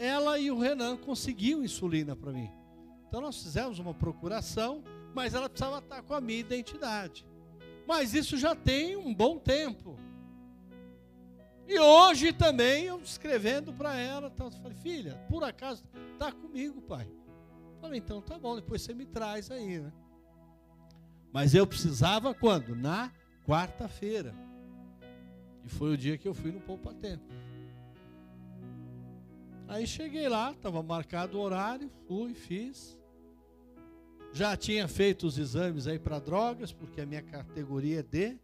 ela 0.00 0.38
e 0.38 0.50
o 0.50 0.58
Renan 0.58 0.96
conseguiu 0.96 1.62
insulina 1.62 2.16
para 2.16 2.32
mim. 2.32 2.50
Então 3.06 3.20
nós 3.20 3.42
fizemos 3.42 3.78
uma 3.78 3.92
procuração, 3.92 4.82
mas 5.14 5.34
ela 5.34 5.46
precisava 5.46 5.78
estar 5.78 6.02
com 6.02 6.14
a 6.14 6.20
minha 6.22 6.40
identidade. 6.40 7.26
Mas 7.86 8.14
isso 8.14 8.38
já 8.38 8.54
tem 8.54 8.96
um 8.96 9.14
bom 9.14 9.38
tempo. 9.38 9.98
E 11.68 11.78
hoje 11.78 12.32
também 12.32 12.84
eu 12.84 12.98
escrevendo 13.00 13.74
para 13.74 13.94
ela, 13.94 14.32
então, 14.34 14.46
eu 14.46 14.52
falei, 14.52 14.76
filha, 14.78 15.16
por 15.28 15.44
acaso 15.44 15.84
está 16.14 16.32
comigo, 16.32 16.80
pai? 16.80 17.06
Falei, 17.78 17.98
então 17.98 18.22
tá 18.22 18.38
bom, 18.38 18.56
depois 18.56 18.80
você 18.80 18.94
me 18.94 19.04
traz 19.04 19.50
aí, 19.50 19.80
né? 19.80 19.92
Mas 21.30 21.54
eu 21.54 21.66
precisava 21.66 22.32
quando? 22.32 22.74
Na 22.74 23.12
quarta-feira. 23.46 24.34
E 25.62 25.68
foi 25.68 25.92
o 25.92 25.96
dia 25.96 26.16
que 26.16 26.26
eu 26.26 26.32
fui 26.32 26.50
no 26.50 26.60
Poupa 26.60 26.94
Tempo. 26.94 27.49
Aí 29.70 29.86
cheguei 29.86 30.28
lá, 30.28 30.50
estava 30.50 30.82
marcado 30.82 31.38
o 31.38 31.40
horário, 31.40 31.88
fui, 32.08 32.34
fiz. 32.34 32.98
Já 34.32 34.56
tinha 34.56 34.88
feito 34.88 35.28
os 35.28 35.38
exames 35.38 35.86
aí 35.86 35.96
para 35.96 36.18
drogas, 36.18 36.72
porque 36.72 37.00
a 37.00 37.06
minha 37.06 37.22
categoria 37.22 38.00
é 38.00 38.02
D. 38.02 38.36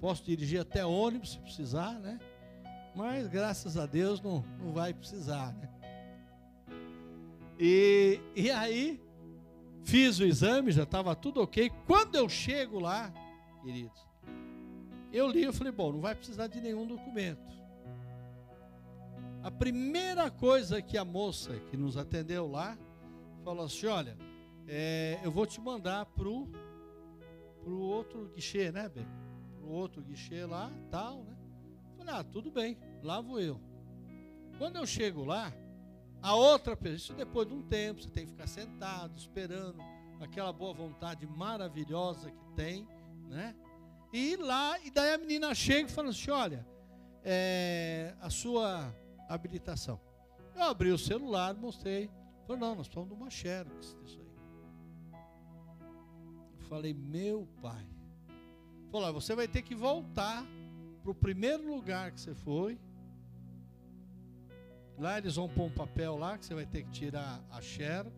Posso 0.00 0.22
dirigir 0.22 0.60
até 0.60 0.86
ônibus 0.86 1.32
se 1.32 1.40
precisar, 1.40 1.94
né? 1.98 2.20
Mas 2.94 3.26
graças 3.26 3.76
a 3.76 3.84
Deus 3.84 4.20
não, 4.20 4.44
não 4.60 4.72
vai 4.72 4.94
precisar, 4.94 5.52
né? 5.54 5.68
E, 7.58 8.20
e 8.36 8.48
aí, 8.48 9.02
fiz 9.82 10.20
o 10.20 10.24
exame, 10.24 10.70
já 10.70 10.84
estava 10.84 11.16
tudo 11.16 11.42
ok. 11.42 11.68
Quando 11.84 12.14
eu 12.14 12.28
chego 12.28 12.78
lá, 12.78 13.12
queridos, 13.60 14.06
eu 15.12 15.26
li, 15.26 15.42
eu 15.42 15.52
falei, 15.52 15.72
bom, 15.72 15.90
não 15.94 16.00
vai 16.00 16.14
precisar 16.14 16.46
de 16.46 16.60
nenhum 16.60 16.86
documento. 16.86 17.42
Primeira 19.58 20.30
coisa 20.30 20.82
que 20.82 20.98
a 20.98 21.04
moça 21.04 21.58
que 21.70 21.76
nos 21.76 21.96
atendeu 21.96 22.50
lá 22.50 22.76
falou 23.44 23.66
assim: 23.66 23.86
olha, 23.86 24.16
é, 24.66 25.20
eu 25.22 25.30
vou 25.30 25.46
te 25.46 25.60
mandar 25.60 26.06
pro 26.06 26.48
pro 27.62 27.78
outro 27.78 28.30
guichê, 28.34 28.70
né, 28.70 28.88
bem? 28.88 29.06
Pro 29.58 29.70
outro 29.70 30.02
guichê 30.02 30.44
lá, 30.44 30.70
tal, 30.90 31.24
né? 31.24 31.36
Falei, 31.96 32.14
ah, 32.14 32.24
tudo 32.24 32.50
bem, 32.50 32.76
lá 33.02 33.20
vou 33.20 33.40
eu. 33.40 33.58
Quando 34.58 34.76
eu 34.76 34.86
chego 34.86 35.24
lá, 35.24 35.52
a 36.20 36.34
outra 36.34 36.76
pessoa, 36.76 36.96
isso 36.96 37.14
depois 37.14 37.48
de 37.48 37.54
um 37.54 37.62
tempo, 37.62 38.02
você 38.02 38.10
tem 38.10 38.26
que 38.26 38.32
ficar 38.32 38.46
sentado, 38.46 39.16
esperando, 39.16 39.78
aquela 40.20 40.52
boa 40.52 40.74
vontade 40.74 41.26
maravilhosa 41.26 42.30
que 42.30 42.46
tem, 42.54 42.86
né? 43.28 43.54
E 44.12 44.36
lá, 44.36 44.78
e 44.80 44.90
daí 44.90 45.14
a 45.14 45.18
menina 45.18 45.54
chega 45.54 45.88
e 45.88 45.92
fala 45.92 46.10
assim: 46.10 46.30
olha, 46.30 46.66
é, 47.24 48.14
a 48.20 48.28
sua 48.28 48.94
habilitação. 49.34 50.00
Eu 50.54 50.62
abri 50.62 50.90
o 50.90 50.98
celular, 50.98 51.54
mostrei. 51.54 52.10
Falei, 52.46 52.60
não, 52.60 52.74
nós 52.74 52.86
estamos 52.86 53.08
numa 53.08 53.30
Xerox 53.30 53.96
disso 54.02 54.20
aí. 54.20 55.20
Eu 56.58 56.66
falei, 56.66 56.94
meu 56.94 57.48
pai. 57.60 57.86
Falou, 58.90 59.12
você 59.12 59.34
vai 59.34 59.48
ter 59.48 59.62
que 59.62 59.74
voltar 59.74 60.46
para 61.02 61.10
o 61.10 61.14
primeiro 61.14 61.66
lugar 61.66 62.12
que 62.12 62.20
você 62.20 62.34
foi. 62.34 62.78
Lá 64.96 65.18
eles 65.18 65.34
vão 65.34 65.48
pôr 65.48 65.64
um 65.64 65.70
papel 65.70 66.16
lá 66.16 66.38
que 66.38 66.46
você 66.46 66.54
vai 66.54 66.66
ter 66.66 66.84
que 66.84 66.90
tirar 66.90 67.44
a 67.50 67.60
Xerox. 67.60 68.14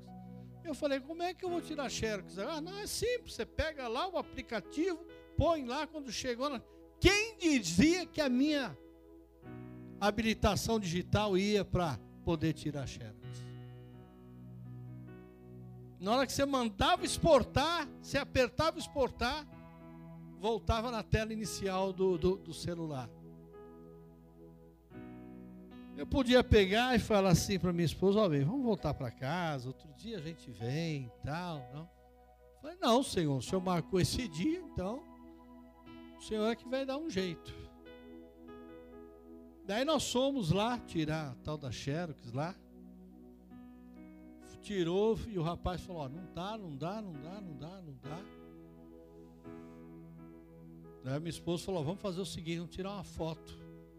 Eu 0.63 0.75
falei, 0.75 1.01
como 1.01 1.23
é 1.23 1.33
que 1.33 1.45
eu 1.45 1.49
vou 1.49 1.61
tirar 1.61 1.85
a 1.85 1.89
Xerox? 1.89 2.39
Ah, 2.39 2.61
não, 2.61 2.77
é 2.79 2.87
simples, 2.87 3.35
você 3.35 3.47
pega 3.47 3.89
lá 3.89 4.09
o 4.09 4.19
aplicativo, 4.19 4.99
põe 5.37 5.65
lá 5.65 5.87
quando 5.87 6.13
chegou. 6.13 6.51
Na... 6.51 6.61
Quem 7.01 7.39
dizia 7.39 8.05
que 8.05 8.21
a 8.21 8.29
minha 8.29 8.77
habilitação 10.07 10.79
digital 10.79 11.37
ia 11.37 11.65
para 11.65 11.99
poder 12.25 12.53
tirar 12.53 12.87
xerox. 12.87 13.17
Na 15.99 16.13
hora 16.13 16.27
que 16.27 16.33
você 16.33 16.45
mandava 16.45 17.05
exportar, 17.05 17.89
você 18.01 18.19
apertava 18.19 18.79
exportar, 18.79 19.47
voltava 20.39 20.91
na 20.91 21.03
tela 21.03 21.33
inicial 21.33 21.93
do, 21.93 22.19
do, 22.19 22.37
do 22.37 22.53
celular. 22.53 23.09
Eu 25.97 26.07
podia 26.07 26.45
pegar 26.45 26.95
e 26.95 26.99
falar 26.99 27.31
assim 27.31 27.59
para 27.59 27.73
minha 27.73 27.87
esposa, 27.87 28.21
ó, 28.21 28.29
vamos 28.29 28.63
voltar 28.63 28.93
para 28.93 29.11
casa, 29.11 29.69
outro 29.69 29.89
dia 29.95 30.19
a 30.19 30.21
gente 30.21 30.51
vem 30.51 31.11
tal, 31.25 31.67
não. 31.73 31.89
Falei, 32.61 32.77
não, 32.81 33.03
senhor, 33.03 33.39
o 33.39 33.43
senhor 33.43 33.63
marcou 33.63 33.99
esse 33.99 34.29
dia, 34.29 34.61
então 34.61 35.03
o 36.19 36.21
senhor 36.21 36.51
é 36.51 36.55
que 36.55 36.69
vai 36.69 36.85
dar 36.85 36.99
um 36.99 37.09
jeito. 37.09 37.66
Daí 39.67 39.85
nós 39.85 40.11
fomos 40.11 40.53
lá 40.53 40.79
tirar 40.79 41.33
a 41.33 41.35
tal 41.37 41.59
da 41.59 41.73
Xerox 41.73 42.33
lá. 42.33 42.55
Tirou 44.63 45.17
e 45.29 45.39
o 45.39 45.43
rapaz 45.43 45.81
falou: 45.81 46.03
ó, 46.03 46.09
não 46.09 46.27
dá, 46.35 46.59
não 46.59 46.77
dá, 46.77 47.01
não 47.01 47.13
dá, 47.13 47.41
não 47.41 47.57
dá, 47.57 47.83
não 47.83 47.95
dá. 48.03 48.19
Daí 51.05 51.21
minha 51.21 51.31
esposa 51.31 51.65
falou: 51.65 51.85
vamos 51.85 52.01
fazer 52.01 52.21
o 52.21 52.27
seguinte, 52.27 52.59
vamos 52.59 52.75
tirar 52.75 52.93
uma 52.93 53.05
foto. 53.05 53.57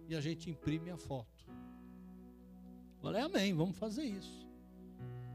E 0.09 0.15
a 0.15 0.19
gente 0.19 0.49
imprime 0.49 0.89
a 0.89 0.97
foto. 0.97 1.45
Falei, 3.01 3.21
amém, 3.21 3.53
vamos 3.53 3.77
fazer 3.77 4.03
isso. 4.03 4.45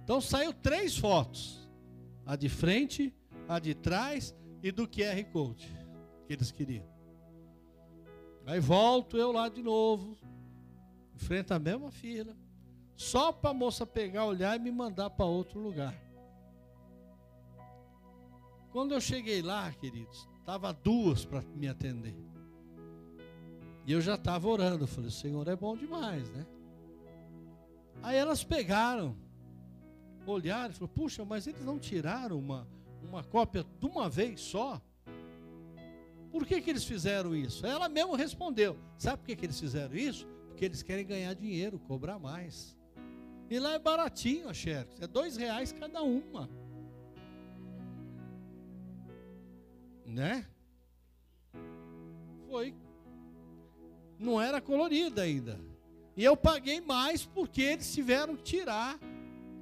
Então 0.04 0.20
saiu 0.20 0.52
três 0.52 0.98
fotos: 0.98 1.66
a 2.26 2.36
de 2.36 2.50
frente, 2.50 3.14
a 3.48 3.58
de 3.58 3.74
trás 3.74 4.34
e 4.62 4.70
do 4.70 4.86
QR 4.86 5.24
Code 5.32 5.66
que 6.26 6.32
eles 6.32 6.50
queriam. 6.50 6.91
Aí 8.46 8.60
volto 8.60 9.16
eu 9.16 9.32
lá 9.32 9.48
de 9.48 9.62
novo, 9.62 10.16
enfrenta 11.14 11.54
a 11.54 11.58
mesma 11.58 11.90
fila, 11.90 12.36
só 12.96 13.32
para 13.32 13.50
a 13.50 13.54
moça 13.54 13.86
pegar, 13.86 14.24
olhar 14.24 14.56
e 14.56 14.58
me 14.58 14.70
mandar 14.70 15.10
para 15.10 15.24
outro 15.24 15.60
lugar. 15.60 15.94
Quando 18.72 18.92
eu 18.92 19.00
cheguei 19.00 19.42
lá, 19.42 19.70
queridos, 19.72 20.28
estava 20.40 20.72
duas 20.72 21.24
para 21.24 21.42
me 21.54 21.68
atender. 21.68 22.16
E 23.86 23.92
eu 23.92 24.00
já 24.00 24.14
estava 24.14 24.48
orando. 24.48 24.84
Eu 24.84 24.88
falei, 24.88 25.08
o 25.08 25.12
Senhor 25.12 25.46
é 25.48 25.56
bom 25.56 25.76
demais, 25.76 26.30
né? 26.30 26.46
Aí 28.02 28.16
elas 28.16 28.42
pegaram, 28.42 29.16
olharam 30.26 30.70
e 30.70 30.74
falaram, 30.74 30.94
puxa, 30.94 31.24
mas 31.24 31.46
eles 31.46 31.64
não 31.64 31.78
tiraram 31.78 32.38
uma, 32.38 32.66
uma 33.02 33.22
cópia 33.22 33.64
de 33.78 33.86
uma 33.86 34.08
vez 34.08 34.40
só? 34.40 34.80
Por 36.32 36.46
que, 36.46 36.62
que 36.62 36.70
eles 36.70 36.84
fizeram 36.84 37.36
isso? 37.36 37.66
Ela 37.66 37.90
mesmo 37.90 38.16
respondeu. 38.16 38.78
Sabe 38.96 39.18
por 39.18 39.26
que, 39.26 39.36
que 39.36 39.44
eles 39.44 39.60
fizeram 39.60 39.94
isso? 39.94 40.26
Porque 40.48 40.64
eles 40.64 40.82
querem 40.82 41.04
ganhar 41.04 41.34
dinheiro, 41.34 41.78
cobrar 41.78 42.18
mais. 42.18 42.74
E 43.50 43.58
lá 43.58 43.74
é 43.74 43.78
baratinho 43.78 44.48
a 44.48 44.52
é 44.98 45.06
dois 45.06 45.36
reais 45.36 45.72
cada 45.72 46.02
uma. 46.02 46.48
Né? 50.06 50.46
Foi. 52.48 52.74
Não 54.18 54.40
era 54.40 54.58
colorida 54.58 55.20
ainda. 55.20 55.60
E 56.16 56.24
eu 56.24 56.34
paguei 56.34 56.80
mais 56.80 57.26
porque 57.26 57.60
eles 57.60 57.92
tiveram 57.92 58.36
que 58.36 58.42
tirar 58.42 58.98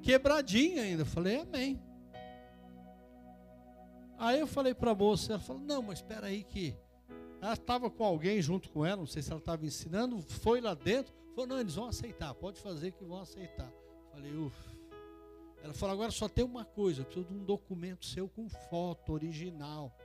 quebradinha 0.03 0.83
ainda. 0.83 1.05
Falei, 1.05 1.41
amém. 1.41 1.83
Aí 4.21 4.39
eu 4.39 4.47
falei 4.47 4.75
para 4.75 4.91
a 4.91 4.95
moça, 4.95 5.33
ela 5.33 5.41
falou, 5.41 5.63
não, 5.63 5.81
mas 5.81 6.01
espera 6.01 6.27
aí 6.27 6.45
que 6.45 6.77
ela 7.41 7.55
estava 7.55 7.89
com 7.89 8.05
alguém 8.05 8.43
junto 8.43 8.69
com 8.69 8.85
ela, 8.85 8.99
não 8.99 9.07
sei 9.07 9.23
se 9.23 9.31
ela 9.31 9.41
estava 9.41 9.65
ensinando, 9.65 10.21
foi 10.21 10.61
lá 10.61 10.75
dentro, 10.75 11.11
falou, 11.35 11.47
não, 11.47 11.59
eles 11.59 11.75
vão 11.75 11.87
aceitar, 11.87 12.35
pode 12.35 12.61
fazer 12.61 12.93
que 12.93 13.03
vão 13.03 13.19
aceitar. 13.19 13.73
Falei, 14.13 14.37
uff. 14.37 14.55
Ela 15.63 15.73
falou, 15.73 15.95
agora 15.95 16.11
só 16.11 16.29
tem 16.29 16.45
uma 16.45 16.67
coisa, 16.67 17.01
eu 17.01 17.07
preciso 17.07 17.29
de 17.29 17.35
um 17.35 17.43
documento 17.43 18.05
seu 18.05 18.29
com 18.29 18.47
foto 18.47 19.15
original. 19.15 19.97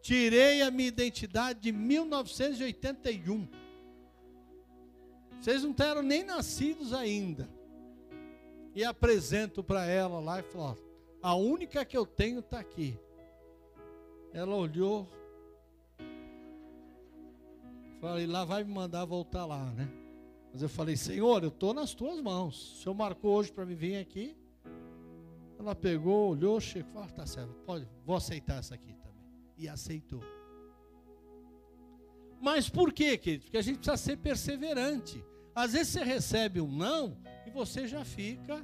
Tirei 0.00 0.60
a 0.60 0.68
minha 0.68 0.88
identidade 0.88 1.60
de 1.60 1.70
1981. 1.70 3.48
Vocês 5.40 5.62
não 5.62 5.72
eram 5.78 6.02
nem 6.02 6.24
nascidos 6.24 6.92
ainda. 6.92 7.48
E 8.74 8.82
apresento 8.82 9.62
para 9.62 9.86
ela 9.86 10.18
lá 10.18 10.40
e 10.40 10.42
falo, 10.42 10.76
a 11.22 11.36
única 11.36 11.84
que 11.84 11.96
eu 11.96 12.04
tenho 12.04 12.40
está 12.40 12.58
aqui. 12.58 12.98
Ela 14.32 14.54
olhou, 14.54 15.08
Falei, 18.02 18.26
lá 18.26 18.44
vai 18.44 18.64
me 18.64 18.74
mandar 18.74 19.04
voltar 19.04 19.46
lá, 19.46 19.64
né? 19.70 19.88
Mas 20.52 20.60
eu 20.60 20.68
falei, 20.68 20.96
Senhor, 20.96 21.40
eu 21.44 21.50
estou 21.50 21.72
nas 21.72 21.94
tuas 21.94 22.20
mãos. 22.20 22.72
O 22.72 22.82
Senhor 22.82 22.94
marcou 22.96 23.32
hoje 23.32 23.52
para 23.52 23.64
me 23.64 23.76
vir 23.76 23.96
aqui. 23.96 24.36
Ela 25.56 25.72
pegou, 25.72 26.30
olhou, 26.30 26.60
chegou, 26.60 26.94
falou, 26.94 27.08
ah, 27.08 27.12
tá 27.12 27.24
certo, 27.24 27.54
pode, 27.64 27.88
vou 28.04 28.16
aceitar 28.16 28.58
essa 28.58 28.74
aqui 28.74 28.92
também. 28.92 29.22
E 29.56 29.68
aceitou. 29.68 30.20
Mas 32.40 32.68
por 32.68 32.92
quê, 32.92 33.16
querido? 33.16 33.44
Porque 33.44 33.58
a 33.58 33.62
gente 33.62 33.76
precisa 33.76 33.96
ser 33.96 34.16
perseverante. 34.16 35.24
Às 35.54 35.72
vezes 35.74 35.92
você 35.92 36.02
recebe 36.02 36.60
um 36.60 36.72
não 36.72 37.16
e 37.46 37.50
você 37.50 37.86
já 37.86 38.04
fica. 38.04 38.60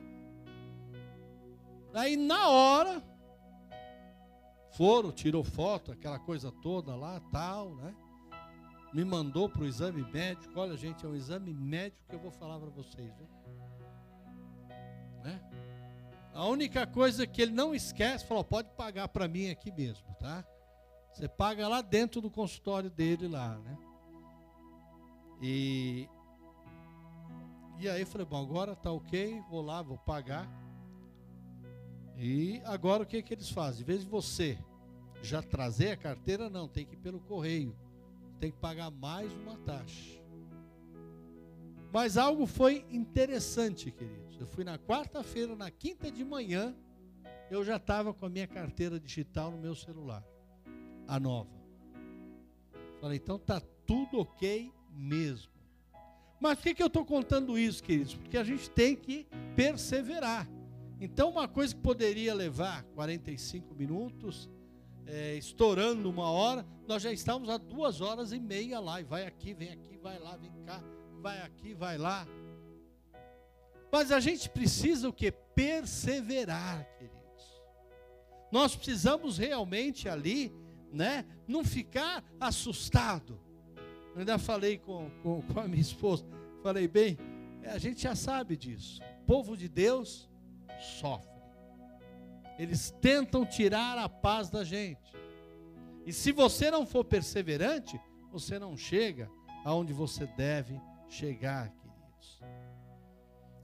Aí 1.95 2.17
na 2.17 2.49
hora, 2.49 3.01
foram, 4.73 5.11
tirou 5.11 5.43
foto, 5.43 5.93
aquela 5.93 6.19
coisa 6.19 6.51
toda 6.51 6.95
lá, 6.95 7.21
tal, 7.33 7.75
né? 7.75 7.95
Me 8.93 9.05
mandou 9.05 9.49
para 9.49 9.63
o 9.63 9.67
exame 9.67 10.03
médico. 10.13 10.59
Olha, 10.59 10.77
gente, 10.77 11.05
é 11.05 11.09
um 11.09 11.15
exame 11.15 11.53
médico 11.53 12.03
que 12.09 12.15
eu 12.15 12.21
vou 12.21 12.31
falar 12.31 12.59
para 12.59 12.71
vocês, 12.71 13.13
viu? 13.17 13.29
Né? 15.23 15.41
A 16.33 16.47
única 16.47 16.87
coisa 16.87 17.27
que 17.27 17.43
ele 17.43 17.53
não 17.53 17.75
esquece, 17.75 18.25
falou, 18.27 18.45
pode 18.45 18.71
pagar 18.71 19.09
para 19.09 19.29
mim 19.29 19.51
aqui 19.51 19.71
mesmo, 19.73 20.07
tá? 20.19 20.45
Você 21.13 21.29
paga 21.29 21.67
lá 21.67 21.83
dentro 21.83 22.21
do 22.21 22.31
consultório 22.31 22.91
dele 22.91 23.27
lá, 23.27 23.59
né? 23.59 23.77
E 25.43 26.09
e 27.79 27.89
aí 27.89 28.01
eu 28.01 28.07
falei, 28.07 28.27
bom, 28.27 28.43
agora 28.43 28.75
tá 28.75 28.91
OK, 28.91 29.41
vou 29.49 29.63
lá, 29.63 29.83
vou 29.83 29.99
pagar. 29.99 30.49
E 32.19 32.61
agora 32.65 33.05
o 33.05 33.07
que 33.07 33.23
que 33.23 33.33
eles 33.33 33.49
fazem? 33.49 33.83
Em 33.83 33.85
vez 33.85 34.01
de 34.01 34.11
você 34.11 34.59
já 35.23 35.41
trazer 35.41 35.93
a 35.93 35.97
carteira, 35.97 36.51
não, 36.51 36.67
tem 36.67 36.85
que 36.85 36.95
ir 36.95 36.99
pelo 36.99 37.21
correio. 37.21 37.77
Tem 38.41 38.51
que 38.51 38.59
pagar 38.59 38.91
mais 38.91 39.33
uma 39.33 39.57
taxa. 39.59 40.19
Mas 41.93 42.17
algo 42.17 42.45
foi 42.45 42.85
interessante, 42.91 43.91
queridos. 43.91 44.39
Eu 44.41 44.47
fui 44.47 44.65
na 44.65 44.79
quarta-feira, 44.79 45.55
na 45.55 45.71
quinta 45.71 46.11
de 46.11 46.25
manhã, 46.25 46.75
eu 47.51 47.65
já 47.65 47.77
estava 47.77 48.13
com 48.13 48.27
a 48.27 48.29
minha 48.29 48.47
carteira 48.47 48.99
digital 48.99 49.51
no 49.51 49.59
meu 49.59 49.75
celular, 49.75 50.25
a 51.07 51.19
nova. 51.19 51.57
Falei, 53.01 53.19
então 53.19 53.39
tá 53.39 53.61
tudo 53.87 54.21
ok 54.21 54.73
mesmo. 54.91 55.53
Mas 56.41 56.57
por 56.57 56.65
que, 56.65 56.75
que 56.75 56.83
eu 56.83 56.89
estou 56.89 57.05
contando 57.05 57.59
isso, 57.59 57.83
queridos? 57.83 58.15
Porque 58.15 58.37
a 58.37 58.45
gente 58.45 58.69
tem 58.71 58.95
que 58.95 59.27
perseverar. 59.57 60.49
Então, 61.01 61.31
uma 61.31 61.47
coisa 61.47 61.75
que 61.75 61.81
poderia 61.81 62.35
levar 62.35 62.83
45 62.95 63.75
minutos, 63.75 64.51
é, 65.07 65.37
estourando 65.37 66.11
uma 66.11 66.29
hora, 66.31 66.67
nós 66.87 67.03
já 67.03 67.13
estamos 67.13 67.49
há 67.49 67.57
duas 67.57 68.01
horas 68.01 68.33
e 68.33 68.41
meia 68.41 68.81
lá. 68.81 69.01
E 69.01 69.05
vai 69.05 69.27
aqui, 69.27 69.55
vem 69.55 69.71
aqui, 69.71 69.97
vai 69.97 70.19
lá, 70.19 70.37
vem 70.37 70.53
cá, 70.65 70.83
vai 71.21 71.41
aqui, 71.43 71.73
vai 71.73 71.97
lá. 71.97 72.27
Mas 73.93 74.11
a 74.11 74.21
gente 74.21 74.51
precisa 74.51 75.09
o 75.09 75.13
que? 75.13 75.31
Perseverar, 75.31 76.85
queridos. 76.99 77.63
Nós 78.51 78.75
precisamos 78.75 79.39
realmente 79.39 80.09
ali, 80.09 80.53
né? 80.93 81.25
Não 81.47 81.65
ficar 81.65 82.25
assustado. 82.41 83.41
Eu 84.15 84.21
ainda 84.21 84.39
falei 84.39 84.79
com, 84.79 85.09
com, 85.23 85.43
com 85.43 85.61
a 85.61 85.69
minha 85.69 85.81
esposa. 85.81 86.27
Falei, 86.63 86.89
bem, 86.89 87.17
a 87.65 87.79
gente 87.79 88.03
já 88.03 88.15
sabe 88.15 88.57
disso. 88.57 89.01
Povo 89.27 89.57
de 89.57 89.69
Deus 89.69 90.29
sofre. 90.79 91.39
Eles 92.59 92.91
tentam 93.01 93.47
tirar 93.47 93.99
a 93.99 94.09
paz 94.09 94.51
da 94.51 94.65
gente. 94.65 95.13
E 96.05 96.13
se 96.13 96.33
você 96.33 96.71
não 96.71 96.87
for 96.87 97.05
perseverante, 97.05 98.01
você 98.33 98.59
não 98.59 98.77
chega 98.77 99.31
aonde 99.65 99.93
você 99.93 100.27
deve 100.27 100.81
chegar, 101.09 101.71
queridos. 101.71 102.41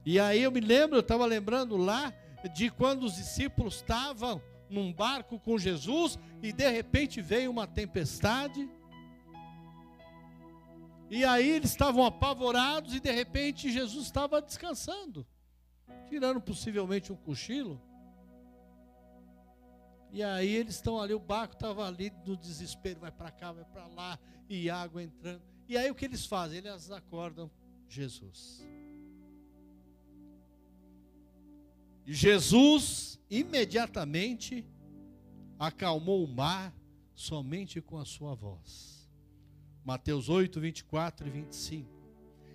E 0.05 0.19
aí 0.19 0.43
eu 0.43 0.51
me 0.51 0.59
lembro, 0.59 0.97
eu 0.97 1.01
estava 1.01 1.25
lembrando 1.25 1.75
lá 1.75 2.13
de 2.53 2.69
quando 2.69 3.03
os 3.03 3.15
discípulos 3.15 3.77
estavam 3.77 4.41
num 4.69 4.93
barco 4.93 5.39
com 5.39 5.57
Jesus 5.57 6.19
e 6.41 6.51
de 6.51 6.69
repente 6.69 7.21
veio 7.21 7.51
uma 7.51 7.67
tempestade. 7.67 8.69
E 11.09 11.23
aí 11.23 11.49
eles 11.49 11.71
estavam 11.71 12.05
apavorados 12.05 12.95
e 12.95 12.99
de 12.99 13.11
repente 13.11 13.71
Jesus 13.71 14.05
estava 14.05 14.41
descansando, 14.41 15.25
tirando 16.07 16.41
possivelmente 16.41 17.11
um 17.11 17.15
cochilo. 17.15 17.81
E 20.11 20.23
aí 20.23 20.55
eles 20.55 20.75
estão 20.75 20.99
ali, 20.99 21.13
o 21.13 21.19
barco 21.19 21.55
estava 21.55 21.85
ali 21.85 22.11
no 22.25 22.37
desespero, 22.37 23.01
vai 23.01 23.11
para 23.11 23.31
cá, 23.31 23.51
vai 23.51 23.65
para 23.65 23.85
lá, 23.87 24.19
e 24.47 24.69
água 24.69 25.03
entrando. 25.03 25.41
E 25.67 25.77
aí 25.77 25.91
o 25.91 25.95
que 25.95 26.05
eles 26.05 26.25
fazem? 26.25 26.59
Eles 26.59 26.89
acordam 26.89 27.51
Jesus. 27.87 28.65
E 32.05 32.13
Jesus 32.13 33.19
imediatamente 33.29 34.65
acalmou 35.57 36.23
o 36.23 36.27
mar 36.27 36.73
somente 37.13 37.81
com 37.81 37.97
a 37.97 38.05
sua 38.05 38.35
voz. 38.35 39.09
Mateus 39.83 40.29
8, 40.29 40.59
24 40.59 41.27
e 41.27 41.29
25. 41.29 41.89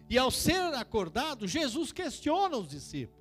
E 0.09 0.19
ao 0.19 0.31
ser 0.31 0.75
acordado, 0.75 1.47
Jesus 1.47 1.93
questiona 1.93 2.57
os 2.57 2.69
discípulos. 2.69 3.20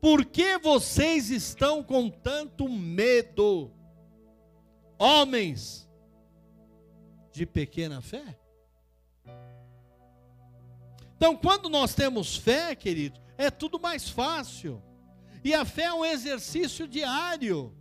Por 0.00 0.24
que 0.24 0.58
vocês 0.58 1.30
estão 1.30 1.82
com 1.82 2.08
tanto 2.08 2.68
medo? 2.68 3.70
Homens 4.98 5.88
de 7.32 7.44
pequena 7.44 8.00
fé? 8.00 8.38
Então, 11.16 11.36
quando 11.36 11.68
nós 11.68 11.94
temos 11.94 12.36
fé, 12.36 12.76
querido, 12.76 13.20
é 13.36 13.50
tudo 13.50 13.80
mais 13.80 14.08
fácil. 14.08 14.80
E 15.42 15.52
a 15.52 15.64
fé 15.64 15.84
é 15.84 15.92
um 15.92 16.04
exercício 16.04 16.86
diário. 16.86 17.74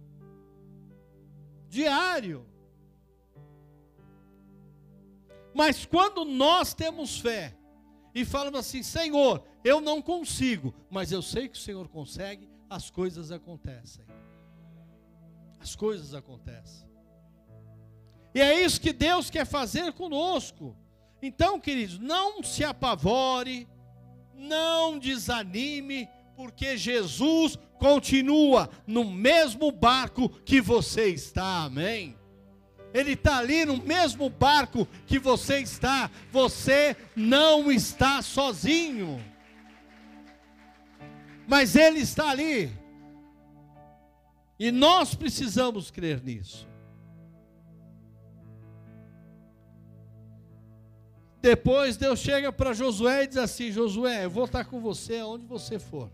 Diário. 1.69 2.47
Mas 5.53 5.85
quando 5.85 6.25
nós 6.25 6.73
temos 6.73 7.19
fé, 7.19 7.55
e 8.13 8.25
falamos 8.25 8.59
assim: 8.59 8.81
Senhor, 8.81 9.43
eu 9.67 9.81
não 9.81 10.01
consigo, 10.01 10.73
mas 10.89 11.11
eu 11.11 11.21
sei 11.21 11.49
que 11.49 11.57
o 11.57 11.61
Senhor 11.61 11.87
consegue, 11.87 12.47
as 12.69 12.89
coisas 12.89 13.31
acontecem. 13.31 14.05
As 15.59 15.75
coisas 15.75 16.13
acontecem. 16.13 16.87
E 18.33 18.41
é 18.41 18.63
isso 18.63 18.79
que 18.79 18.93
Deus 18.93 19.29
quer 19.29 19.45
fazer 19.45 19.91
conosco. 19.93 20.75
Então, 21.21 21.59
queridos, 21.59 21.97
não 21.97 22.43
se 22.43 22.63
apavore, 22.63 23.67
não 24.33 24.99
desanime, 24.99 26.07
porque 26.35 26.77
Jesus 26.77 27.57
continua 27.79 28.69
no 28.85 29.03
mesmo 29.03 29.71
barco 29.71 30.29
que 30.29 30.61
você 30.61 31.09
está, 31.09 31.63
amém? 31.63 32.15
Ele 32.93 33.13
está 33.13 33.37
ali 33.37 33.65
no 33.65 33.77
mesmo 33.77 34.29
barco 34.29 34.87
que 35.05 35.19
você 35.19 35.59
está. 35.59 36.09
Você 36.31 36.95
não 37.15 37.71
está 37.71 38.21
sozinho. 38.21 39.19
Mas 41.47 41.75
Ele 41.75 41.99
está 41.99 42.29
ali. 42.29 42.71
E 44.59 44.71
nós 44.71 45.15
precisamos 45.15 45.89
crer 45.89 46.21
nisso. 46.21 46.67
Depois 51.41 51.95
Deus 51.95 52.19
chega 52.19 52.51
para 52.51 52.73
Josué 52.73 53.23
e 53.23 53.27
diz 53.27 53.37
assim: 53.37 53.71
Josué, 53.71 54.25
eu 54.25 54.29
vou 54.29 54.45
estar 54.45 54.65
com 54.65 54.81
você 54.81 55.19
aonde 55.19 55.45
você 55.45 55.79
for. 55.79 56.11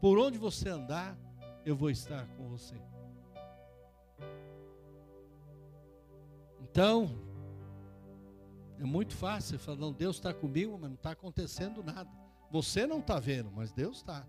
Por 0.00 0.18
onde 0.18 0.36
você 0.36 0.68
andar, 0.68 1.16
eu 1.64 1.76
vou 1.76 1.90
estar 1.90 2.26
com 2.36 2.48
você. 2.48 2.74
Então, 6.60 7.08
é 8.80 8.84
muito 8.84 9.14
fácil 9.14 9.58
falar, 9.58 9.76
não, 9.76 9.92
Deus 9.92 10.16
está 10.16 10.34
comigo, 10.34 10.72
mas 10.80 10.90
não 10.90 10.96
está 10.96 11.12
acontecendo 11.12 11.84
nada. 11.84 12.21
Você 12.52 12.86
não 12.86 12.98
está 12.98 13.18
vendo, 13.18 13.50
mas 13.50 13.72
Deus 13.72 13.96
está. 13.96 14.26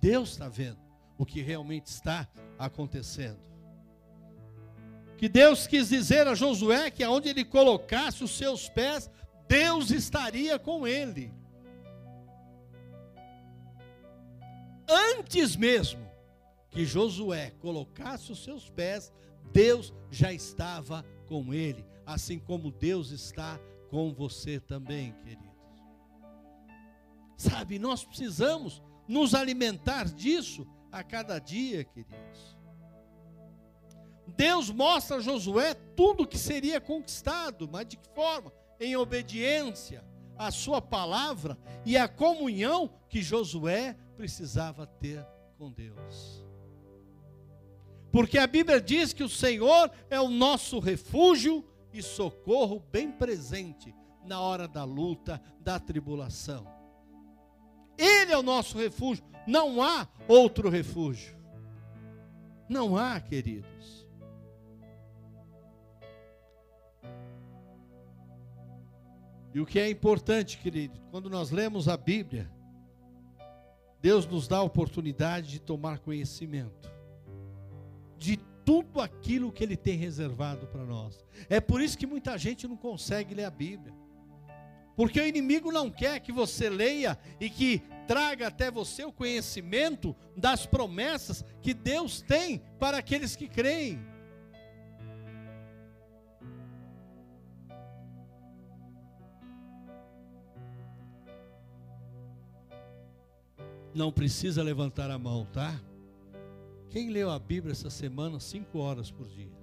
Deus 0.00 0.30
está 0.30 0.48
vendo 0.48 0.78
o 1.16 1.24
que 1.24 1.40
realmente 1.40 1.86
está 1.86 2.28
acontecendo. 2.58 3.38
Que 5.16 5.28
Deus 5.28 5.68
quis 5.68 5.90
dizer 5.90 6.26
a 6.26 6.34
Josué 6.34 6.90
que 6.90 7.04
aonde 7.04 7.28
ele 7.28 7.44
colocasse 7.44 8.24
os 8.24 8.36
seus 8.36 8.68
pés, 8.68 9.08
Deus 9.46 9.90
estaria 9.90 10.58
com 10.58 10.86
ele. 10.86 11.32
Antes 14.88 15.54
mesmo 15.54 16.10
que 16.70 16.84
Josué 16.84 17.52
colocasse 17.60 18.32
os 18.32 18.42
seus 18.42 18.68
pés, 18.68 19.12
Deus 19.52 19.92
já 20.10 20.32
estava 20.32 21.04
com 21.26 21.54
ele, 21.54 21.84
assim 22.04 22.38
como 22.38 22.72
Deus 22.72 23.10
está 23.10 23.60
com 23.90 24.12
você 24.12 24.58
também, 24.58 25.12
queridos. 25.22 25.49
Sabe, 27.40 27.78
nós 27.78 28.04
precisamos 28.04 28.82
nos 29.08 29.34
alimentar 29.34 30.04
disso 30.04 30.66
a 30.92 31.02
cada 31.02 31.38
dia, 31.38 31.82
queridos. 31.82 32.58
Deus 34.36 34.68
mostra 34.68 35.16
a 35.16 35.20
Josué 35.20 35.72
tudo 35.72 36.26
que 36.26 36.36
seria 36.36 36.82
conquistado, 36.82 37.66
mas 37.66 37.88
de 37.88 37.96
que 37.96 38.06
forma? 38.14 38.52
Em 38.78 38.94
obediência 38.94 40.04
à 40.36 40.50
sua 40.50 40.82
palavra 40.82 41.56
e 41.86 41.96
à 41.96 42.06
comunhão 42.06 42.92
que 43.08 43.22
Josué 43.22 43.96
precisava 44.18 44.86
ter 44.86 45.26
com 45.56 45.72
Deus. 45.72 46.44
Porque 48.12 48.36
a 48.36 48.46
Bíblia 48.46 48.82
diz 48.82 49.14
que 49.14 49.24
o 49.24 49.30
Senhor 49.30 49.90
é 50.10 50.20
o 50.20 50.28
nosso 50.28 50.78
refúgio 50.78 51.64
e 51.90 52.02
socorro 52.02 52.84
bem 52.92 53.10
presente 53.10 53.94
na 54.26 54.42
hora 54.42 54.68
da 54.68 54.84
luta, 54.84 55.40
da 55.58 55.80
tribulação. 55.80 56.79
Ele 58.00 58.32
é 58.32 58.38
o 58.38 58.42
nosso 58.42 58.78
refúgio, 58.78 59.22
não 59.46 59.82
há 59.82 60.08
outro 60.26 60.68
refúgio. 60.68 61.38
Não 62.68 62.96
há, 62.96 63.20
queridos. 63.20 64.06
E 69.52 69.60
o 69.60 69.66
que 69.66 69.80
é 69.80 69.90
importante, 69.90 70.56
querido, 70.56 71.00
quando 71.10 71.28
nós 71.28 71.50
lemos 71.50 71.88
a 71.88 71.96
Bíblia, 71.96 72.50
Deus 74.00 74.24
nos 74.26 74.46
dá 74.46 74.58
a 74.58 74.62
oportunidade 74.62 75.48
de 75.50 75.60
tomar 75.60 75.98
conhecimento 75.98 76.90
de 78.16 78.36
tudo 78.64 79.00
aquilo 79.00 79.50
que 79.50 79.64
Ele 79.64 79.76
tem 79.76 79.96
reservado 79.96 80.66
para 80.68 80.84
nós. 80.84 81.24
É 81.48 81.60
por 81.60 81.80
isso 81.80 81.98
que 81.98 82.06
muita 82.06 82.38
gente 82.38 82.68
não 82.68 82.76
consegue 82.76 83.34
ler 83.34 83.44
a 83.44 83.50
Bíblia. 83.50 83.92
Porque 85.00 85.18
o 85.18 85.26
inimigo 85.26 85.72
não 85.72 85.90
quer 85.90 86.20
que 86.20 86.30
você 86.30 86.68
leia 86.68 87.18
e 87.40 87.48
que 87.48 87.78
traga 88.06 88.48
até 88.48 88.70
você 88.70 89.02
o 89.02 89.10
conhecimento 89.10 90.14
das 90.36 90.66
promessas 90.66 91.42
que 91.62 91.72
Deus 91.72 92.20
tem 92.20 92.58
para 92.78 92.98
aqueles 92.98 93.34
que 93.34 93.48
creem. 93.48 93.98
Não 103.94 104.12
precisa 104.12 104.62
levantar 104.62 105.10
a 105.10 105.18
mão, 105.18 105.46
tá? 105.46 105.80
Quem 106.90 107.08
leu 107.08 107.30
a 107.30 107.38
Bíblia 107.38 107.72
essa 107.72 107.88
semana 107.88 108.38
cinco 108.38 108.80
horas 108.80 109.10
por 109.10 109.26
dia? 109.30 109.56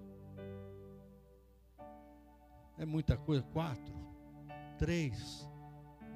É 2.76 2.88
muita 2.88 3.16
coisa? 3.16 3.44
Quatro? 3.54 4.17
Três, 4.78 5.48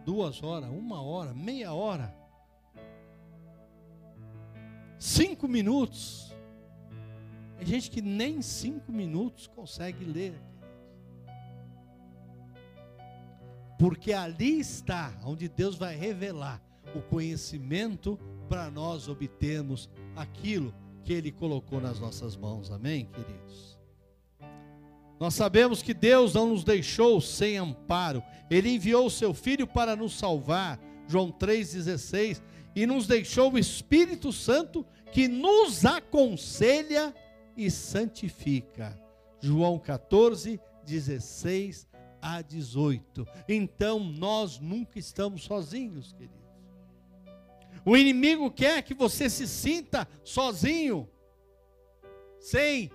duas 0.05 0.41
horas, 0.43 0.69
uma 0.69 1.01
hora, 1.01 1.33
meia 1.33 1.73
hora, 1.73 2.15
cinco 4.97 5.47
minutos. 5.47 6.35
Tem 7.57 7.67
gente 7.67 7.91
que 7.91 8.01
nem 8.01 8.41
cinco 8.41 8.91
minutos 8.91 9.47
consegue 9.47 10.03
ler. 10.05 10.41
Porque 13.77 14.13
ali 14.13 14.59
está 14.59 15.11
onde 15.23 15.49
Deus 15.49 15.75
vai 15.75 15.95
revelar 15.95 16.61
o 16.95 17.01
conhecimento 17.01 18.17
para 18.47 18.69
nós 18.69 19.07
obtermos 19.07 19.89
aquilo 20.15 20.73
que 21.03 21.13
Ele 21.13 21.31
colocou 21.31 21.81
nas 21.81 21.99
nossas 21.99 22.35
mãos. 22.35 22.71
Amém, 22.71 23.05
queridos? 23.05 23.80
Nós 25.21 25.35
sabemos 25.35 25.83
que 25.83 25.93
Deus 25.93 26.33
não 26.33 26.47
nos 26.47 26.63
deixou 26.63 27.21
sem 27.21 27.55
amparo. 27.55 28.23
Ele 28.49 28.71
enviou 28.71 29.05
o 29.05 29.11
seu 29.11 29.35
filho 29.35 29.67
para 29.67 29.95
nos 29.95 30.17
salvar. 30.17 30.79
João 31.07 31.31
3:16 31.31 32.41
e 32.75 32.87
nos 32.87 33.05
deixou 33.05 33.51
o 33.51 33.59
Espírito 33.59 34.33
Santo 34.33 34.83
que 35.11 35.27
nos 35.27 35.85
aconselha 35.85 37.13
e 37.55 37.69
santifica. 37.69 38.99
João 39.39 39.77
14, 39.77 40.59
16 40.87 41.87
a 42.19 42.41
18. 42.41 43.27
Então 43.47 43.99
nós 43.99 44.57
nunca 44.59 44.97
estamos 44.97 45.43
sozinhos, 45.43 46.13
queridos. 46.13 46.41
O 47.85 47.95
inimigo 47.95 48.49
quer 48.49 48.81
que 48.81 48.95
você 48.95 49.29
se 49.29 49.47
sinta 49.47 50.07
sozinho, 50.23 51.07
sem 52.39 52.89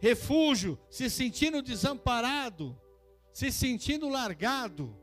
refúgio, 0.00 0.78
se 0.88 1.08
sentindo 1.10 1.62
desamparado, 1.62 2.76
se 3.32 3.52
sentindo 3.52 4.08
largado. 4.08 4.96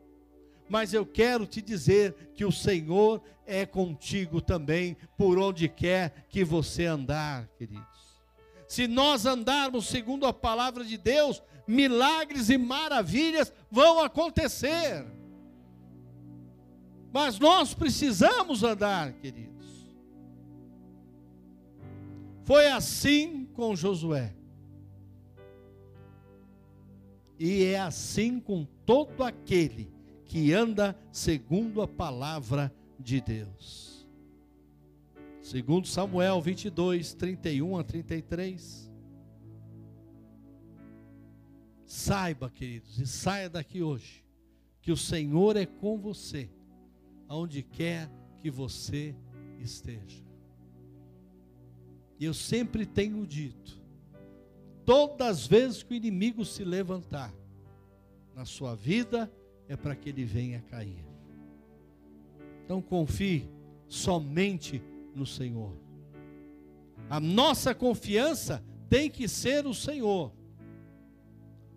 Mas 0.67 0.93
eu 0.93 1.05
quero 1.05 1.45
te 1.45 1.61
dizer 1.61 2.31
que 2.33 2.43
o 2.43 2.51
Senhor 2.51 3.21
é 3.45 3.65
contigo 3.65 4.41
também, 4.41 4.97
por 5.17 5.37
onde 5.39 5.69
quer 5.69 6.25
que 6.27 6.43
você 6.43 6.85
andar, 6.85 7.47
queridos. 7.57 7.85
Se 8.67 8.85
nós 8.85 9.25
andarmos 9.25 9.87
segundo 9.87 10.25
a 10.25 10.33
palavra 10.33 10.83
de 10.83 10.97
Deus, 10.97 11.41
milagres 11.65 12.49
e 12.49 12.57
maravilhas 12.57 13.53
vão 13.71 14.01
acontecer. 14.01 15.05
Mas 17.13 17.39
nós 17.39 17.73
precisamos 17.73 18.63
andar, 18.63 19.13
queridos. 19.13 19.87
Foi 22.43 22.67
assim 22.67 23.45
com 23.53 23.75
Josué. 23.75 24.36
E 27.39 27.63
é 27.63 27.79
assim 27.79 28.39
com 28.39 28.65
todo 28.85 29.23
aquele 29.23 29.91
que 30.25 30.53
anda 30.53 30.97
segundo 31.11 31.81
a 31.81 31.87
palavra 31.87 32.73
de 32.99 33.21
Deus. 33.21 34.07
Segundo 35.41 35.87
Samuel 35.87 36.41
22, 36.41 37.13
31 37.13 37.77
a 37.77 37.83
33. 37.83 38.91
Saiba, 41.85 42.49
queridos, 42.49 42.99
e 42.99 43.07
saia 43.07 43.49
daqui 43.49 43.81
hoje, 43.81 44.25
que 44.81 44.91
o 44.91 44.97
Senhor 44.97 45.55
é 45.55 45.65
com 45.65 45.97
você, 45.97 46.49
aonde 47.29 47.63
quer 47.63 48.09
que 48.41 48.51
você 48.51 49.15
esteja. 49.57 50.25
E 52.19 52.25
eu 52.25 52.33
sempre 52.33 52.85
tenho 52.85 53.25
dito, 53.25 53.76
todas 54.87 55.27
as 55.27 55.45
vezes 55.45 55.83
que 55.83 55.93
o 55.93 55.97
inimigo 55.97 56.45
se 56.45 56.63
levantar 56.63 57.33
na 58.33 58.45
sua 58.45 58.73
vida, 58.73 59.29
é 59.67 59.75
para 59.75 59.93
que 59.93 60.07
ele 60.07 60.23
venha 60.23 60.61
cair. 60.61 61.03
Então 62.63 62.81
confie 62.81 63.49
somente 63.89 64.81
no 65.13 65.25
Senhor. 65.25 65.73
A 67.09 67.19
nossa 67.19 67.75
confiança 67.75 68.63
tem 68.89 69.09
que 69.09 69.27
ser 69.27 69.67
o 69.67 69.73
Senhor, 69.73 70.31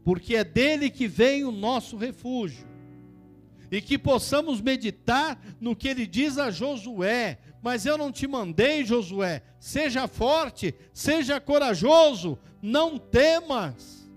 porque 0.05 0.37
é 0.37 0.45
dele 0.45 0.89
que 0.89 1.09
vem 1.09 1.43
o 1.43 1.51
nosso 1.51 1.97
refúgio. 1.97 2.69
E 3.73 3.81
que 3.81 3.99
possamos 3.99 4.61
meditar 4.61 5.41
no 5.61 5.75
que 5.75 5.89
ele 5.89 6.07
diz 6.07 6.39
a 6.39 6.51
Josué, 6.51 7.39
mas 7.63 7.85
eu 7.85 7.99
não 7.99 8.11
te 8.11 8.27
mandei, 8.27 8.85
Josué. 8.85 9.43
Seja 9.59 10.09
forte, 10.09 10.75
seja 10.93 11.41
corajoso, 11.41 12.39
não 12.63 12.99
temas, 12.99 14.11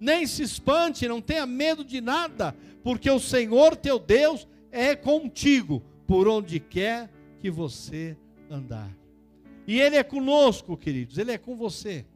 nem 0.00 0.26
se 0.26 0.42
espante, 0.42 1.08
não 1.08 1.20
tenha 1.20 1.46
medo 1.46 1.84
de 1.84 2.00
nada, 2.00 2.56
porque 2.82 3.10
o 3.10 3.20
Senhor 3.20 3.76
teu 3.76 3.98
Deus 3.98 4.46
é 4.70 4.94
contigo, 4.94 5.82
por 6.06 6.28
onde 6.28 6.60
quer 6.60 7.10
que 7.40 7.50
você 7.50 8.16
andar. 8.50 8.90
E 9.66 9.80
Ele 9.80 9.96
é 9.96 10.02
conosco, 10.02 10.76
queridos, 10.76 11.18
Ele 11.18 11.32
é 11.32 11.38
com 11.38 11.56
você, 11.56 12.06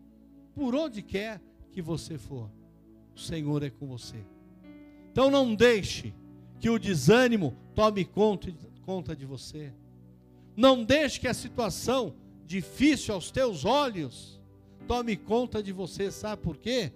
por 0.54 0.74
onde 0.74 1.02
quer 1.02 1.40
que 1.72 1.82
você 1.82 2.16
for, 2.16 2.50
o 3.14 3.18
Senhor 3.18 3.62
é 3.62 3.70
com 3.70 3.86
você. 3.86 4.16
Então 5.10 5.30
não 5.30 5.54
deixe 5.54 6.14
que 6.60 6.70
o 6.70 6.78
desânimo 6.78 7.56
tome 7.74 8.04
conta, 8.04 9.16
de 9.16 9.24
você. 9.24 9.72
Não 10.60 10.84
deixe 10.84 11.18
que 11.18 11.26
a 11.26 11.32
situação 11.32 12.14
difícil 12.44 13.14
aos 13.14 13.30
teus 13.30 13.64
olhos 13.64 14.38
tome 14.86 15.16
conta 15.16 15.62
de 15.62 15.72
você, 15.72 16.10
sabe 16.10 16.42
por 16.42 16.58
quê? 16.58 16.92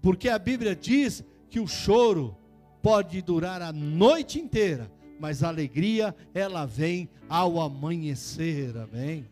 Porque 0.00 0.30
a 0.30 0.38
Bíblia 0.38 0.74
diz 0.74 1.22
que 1.50 1.60
o 1.60 1.66
choro 1.66 2.34
pode 2.82 3.20
durar 3.20 3.60
a 3.60 3.70
noite 3.70 4.40
inteira, 4.40 4.90
mas 5.20 5.42
a 5.42 5.48
alegria 5.48 6.16
ela 6.32 6.64
vem 6.64 7.06
ao 7.28 7.60
amanhecer, 7.60 8.74
amém? 8.78 9.28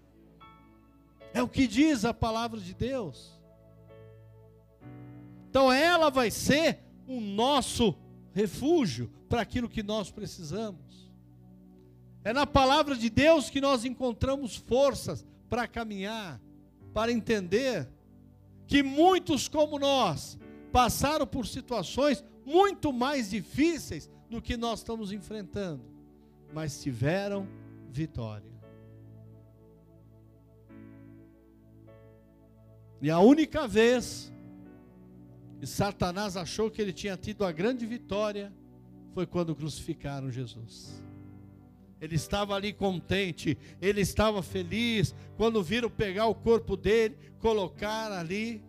É 1.32 1.42
o 1.42 1.48
que 1.48 1.66
diz 1.66 2.04
a 2.04 2.12
palavra 2.12 2.60
de 2.60 2.74
Deus. 2.74 3.32
Então 5.48 5.72
ela 5.72 6.10
vai 6.10 6.30
ser 6.30 6.80
o 7.08 7.18
nosso 7.18 7.96
refúgio 8.34 9.10
para 9.26 9.40
aquilo 9.40 9.70
que 9.70 9.82
nós 9.82 10.10
precisamos. 10.10 10.93
É 12.24 12.32
na 12.32 12.46
palavra 12.46 12.96
de 12.96 13.10
Deus 13.10 13.50
que 13.50 13.60
nós 13.60 13.84
encontramos 13.84 14.56
forças 14.56 15.26
para 15.48 15.68
caminhar, 15.68 16.40
para 16.94 17.12
entender 17.12 17.86
que 18.66 18.82
muitos 18.82 19.46
como 19.46 19.78
nós 19.78 20.38
passaram 20.72 21.26
por 21.26 21.46
situações 21.46 22.24
muito 22.46 22.94
mais 22.94 23.30
difíceis 23.30 24.10
do 24.30 24.40
que 24.40 24.56
nós 24.56 24.78
estamos 24.78 25.12
enfrentando, 25.12 25.84
mas 26.52 26.82
tiveram 26.82 27.46
vitória. 27.90 28.54
E 33.02 33.10
a 33.10 33.18
única 33.18 33.68
vez 33.68 34.32
que 35.60 35.66
Satanás 35.66 36.38
achou 36.38 36.70
que 36.70 36.80
ele 36.80 36.92
tinha 36.92 37.18
tido 37.18 37.44
a 37.44 37.52
grande 37.52 37.84
vitória 37.84 38.50
foi 39.12 39.26
quando 39.26 39.54
crucificaram 39.54 40.30
Jesus. 40.30 41.03
Ele 42.04 42.16
estava 42.16 42.54
ali 42.54 42.70
contente, 42.70 43.56
ele 43.80 44.02
estava 44.02 44.42
feliz 44.42 45.14
quando 45.38 45.62
viram 45.62 45.88
pegar 45.88 46.26
o 46.26 46.34
corpo 46.34 46.76
dele, 46.76 47.16
colocar 47.38 48.12
ali, 48.12 48.62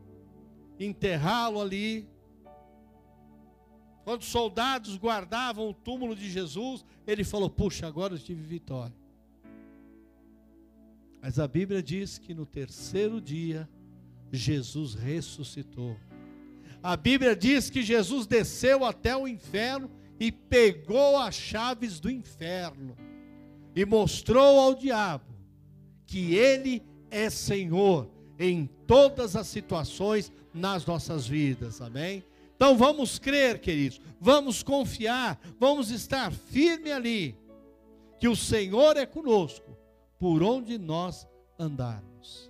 enterrá-lo 0.79 1.59
ali. 1.59 2.07
Quando 4.05 4.21
os 4.21 4.27
soldados 4.27 4.95
guardavam 4.95 5.67
o 5.67 5.73
túmulo 5.73 6.15
de 6.15 6.29
Jesus, 6.29 6.85
ele 7.05 7.25
falou: 7.25 7.49
Puxa, 7.49 7.85
agora 7.85 8.13
eu 8.13 8.19
tive 8.19 8.41
vitória. 8.41 8.95
Mas 11.21 11.37
a 11.37 11.45
Bíblia 11.45 11.83
diz 11.83 12.17
que 12.17 12.33
no 12.33 12.45
terceiro 12.45 13.19
dia, 13.19 13.67
Jesus 14.31 14.93
ressuscitou. 14.93 15.97
A 16.81 16.95
Bíblia 16.95 17.35
diz 17.35 17.69
que 17.69 17.83
Jesus 17.83 18.25
desceu 18.25 18.85
até 18.85 19.13
o 19.13 19.27
inferno 19.27 19.91
e 20.17 20.31
pegou 20.31 21.17
as 21.17 21.35
chaves 21.35 21.99
do 21.99 22.09
inferno 22.09 22.95
e 23.75 23.85
mostrou 23.85 24.59
ao 24.59 24.73
diabo 24.73 25.25
que 26.05 26.35
ele 26.35 26.81
é 27.11 27.29
Senhor 27.29 28.09
em 28.39 28.65
todas 28.87 29.35
as 29.35 29.47
situações 29.47 30.31
nas 30.53 30.85
nossas 30.85 31.27
vidas. 31.27 31.81
Amém? 31.81 32.23
Então 32.55 32.77
vamos 32.77 33.19
crer, 33.19 33.59
queridos, 33.59 33.99
vamos 34.19 34.63
confiar, 34.63 35.39
vamos 35.59 35.91
estar 35.91 36.31
firme 36.31 36.91
ali, 36.91 37.37
que 38.17 38.29
o 38.29 38.35
Senhor 38.35 38.95
é 38.95 39.05
conosco, 39.05 39.77
por 40.17 40.41
onde 40.41 40.77
nós 40.77 41.27
andarmos. 41.59 42.49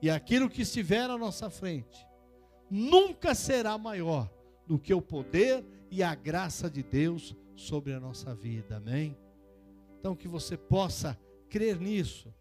E 0.00 0.08
aquilo 0.08 0.48
que 0.48 0.62
estiver 0.62 1.10
à 1.10 1.18
nossa 1.18 1.50
frente, 1.50 2.06
nunca 2.70 3.34
será 3.34 3.76
maior 3.76 4.30
do 4.66 4.78
que 4.78 4.94
o 4.94 5.02
poder 5.02 5.64
e 5.90 6.02
a 6.02 6.14
graça 6.14 6.70
de 6.70 6.82
Deus 6.82 7.36
sobre 7.54 7.92
a 7.92 8.00
nossa 8.00 8.34
vida. 8.34 8.76
Amém? 8.76 9.16
Então 9.98 10.14
que 10.14 10.28
você 10.28 10.56
possa 10.56 11.18
crer 11.48 11.80
nisso, 11.80 12.32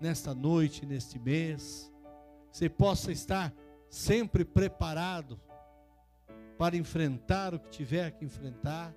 nesta 0.00 0.34
noite, 0.34 0.84
neste 0.84 1.18
mês, 1.18 1.90
você 2.50 2.68
possa 2.68 3.10
estar 3.10 3.54
sempre 3.88 4.44
preparado 4.44 5.40
para 6.58 6.76
enfrentar 6.76 7.54
o 7.54 7.58
que 7.58 7.70
tiver 7.70 8.10
que 8.12 8.24
enfrentar. 8.24 8.94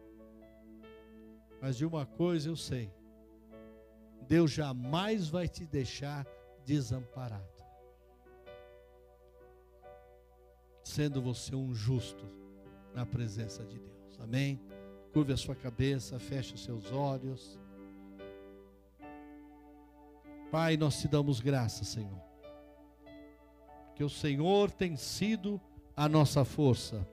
Mas 1.62 1.78
de 1.78 1.86
uma 1.86 2.06
coisa 2.06 2.50
eu 2.50 2.56
sei: 2.56 2.92
Deus 4.28 4.52
jamais 4.52 5.30
vai 5.30 5.48
te 5.48 5.66
deixar 5.66 6.28
desamparado. 6.66 7.46
Sendo 10.84 11.22
você 11.22 11.56
um 11.56 11.74
justo 11.74 12.26
na 12.94 13.06
presença 13.06 13.64
de 13.64 13.80
Deus. 13.80 14.20
Amém? 14.20 14.60
Curve 15.14 15.34
a 15.34 15.38
sua 15.38 15.56
cabeça, 15.56 16.20
feche 16.20 16.54
os 16.54 16.64
seus 16.64 16.92
olhos. 16.92 17.60
Pai, 20.52 20.78
nós 20.78 21.00
te 21.00 21.08
damos 21.08 21.40
graça, 21.40 21.84
Senhor. 21.84 22.22
Porque 23.88 24.04
o 24.04 24.10
Senhor 24.10 24.72
tem 24.72 24.96
sido 24.96 25.60
a 25.96 26.08
nossa 26.08 26.46
força 26.46 27.06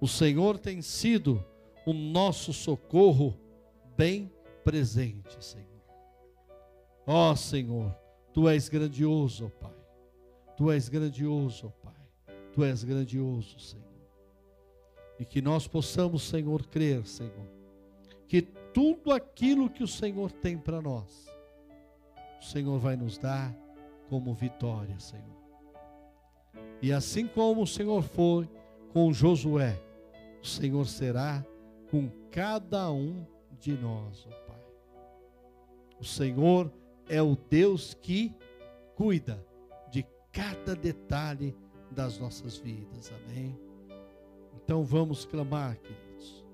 o 0.00 0.06
Senhor 0.06 0.58
tem 0.58 0.82
sido 0.82 1.44
o 1.86 1.92
nosso 1.92 2.52
socorro 2.52 3.38
bem 3.96 4.30
presente, 4.62 5.42
Senhor. 5.42 5.66
Ó 7.06 7.30
oh, 7.30 7.36
Senhor, 7.36 7.96
tu 8.32 8.48
és 8.48 8.68
grandioso, 8.68 9.50
Pai. 9.60 9.74
Tu 10.56 10.70
és 10.70 10.88
grandioso, 10.88 11.72
Pai. 11.82 11.94
Tu 12.52 12.64
és 12.64 12.82
grandioso, 12.82 13.58
Senhor. 13.58 13.84
E 15.18 15.24
que 15.24 15.40
nós 15.40 15.66
possamos, 15.66 16.24
Senhor, 16.24 16.66
crer, 16.66 17.06
Senhor, 17.06 17.48
que 18.28 18.42
tudo 18.42 19.12
aquilo 19.12 19.70
que 19.70 19.82
o 19.82 19.88
Senhor 19.88 20.30
tem 20.30 20.58
para 20.58 20.82
nós, 20.82 21.25
Senhor 22.46 22.78
vai 22.78 22.96
nos 22.96 23.18
dar 23.18 23.52
como 24.08 24.32
vitória, 24.32 24.98
Senhor. 25.00 25.36
E 26.80 26.92
assim 26.92 27.26
como 27.26 27.62
o 27.62 27.66
Senhor 27.66 28.02
foi 28.02 28.48
com 28.92 29.12
Josué, 29.12 29.82
o 30.40 30.46
Senhor 30.46 30.86
será 30.86 31.44
com 31.90 32.08
cada 32.30 32.88
um 32.92 33.26
de 33.58 33.72
nós, 33.72 34.24
ó 34.26 34.30
Pai. 34.46 34.62
O 35.98 36.04
Senhor 36.04 36.72
é 37.08 37.20
o 37.20 37.34
Deus 37.34 37.94
que 37.94 38.32
cuida 38.94 39.44
de 39.90 40.06
cada 40.32 40.76
detalhe 40.76 41.52
das 41.90 42.16
nossas 42.18 42.56
vidas, 42.56 43.12
amém? 43.12 43.58
Então 44.54 44.84
vamos 44.84 45.24
clamar, 45.24 45.76
queridos, 45.78 46.46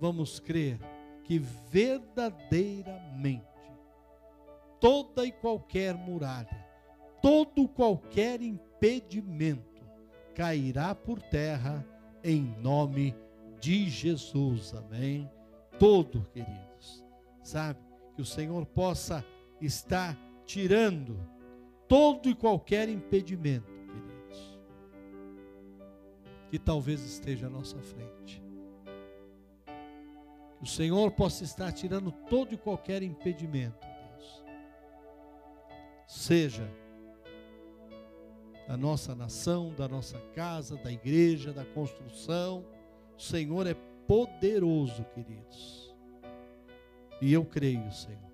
vamos 0.00 0.40
crer 0.40 0.80
que 1.22 1.38
verdadeiramente 1.38 3.53
toda 4.84 5.24
e 5.24 5.32
qualquer 5.32 5.94
muralha, 5.94 6.62
todo 7.22 7.66
qualquer 7.66 8.42
impedimento 8.42 9.82
cairá 10.34 10.94
por 10.94 11.22
terra 11.22 11.82
em 12.22 12.54
nome 12.60 13.16
de 13.58 13.88
Jesus, 13.88 14.74
amém? 14.74 15.26
Todo, 15.78 16.28
queridos, 16.34 17.02
sabe? 17.42 17.80
Que 18.14 18.20
o 18.20 18.26
Senhor 18.26 18.66
possa 18.66 19.24
estar 19.58 20.18
tirando 20.44 21.18
todo 21.88 22.28
e 22.28 22.34
qualquer 22.34 22.86
impedimento, 22.90 23.72
queridos, 23.86 24.58
que 26.50 26.58
talvez 26.58 27.02
esteja 27.02 27.46
à 27.46 27.50
nossa 27.50 27.78
frente. 27.78 28.44
Que 30.58 30.64
o 30.64 30.66
Senhor 30.66 31.10
possa 31.12 31.42
estar 31.42 31.72
tirando 31.72 32.12
todo 32.28 32.52
e 32.52 32.58
qualquer 32.58 33.02
impedimento. 33.02 33.93
Seja 36.06 36.68
da 38.66 38.76
nossa 38.76 39.14
nação, 39.14 39.74
da 39.74 39.86
nossa 39.86 40.18
casa, 40.34 40.76
da 40.76 40.90
igreja, 40.90 41.52
da 41.52 41.64
construção, 41.64 42.64
o 43.16 43.20
Senhor 43.20 43.66
é 43.66 43.74
poderoso, 44.06 45.04
queridos. 45.14 45.94
E 47.20 47.32
eu 47.32 47.44
creio, 47.44 47.90
Senhor, 47.92 48.33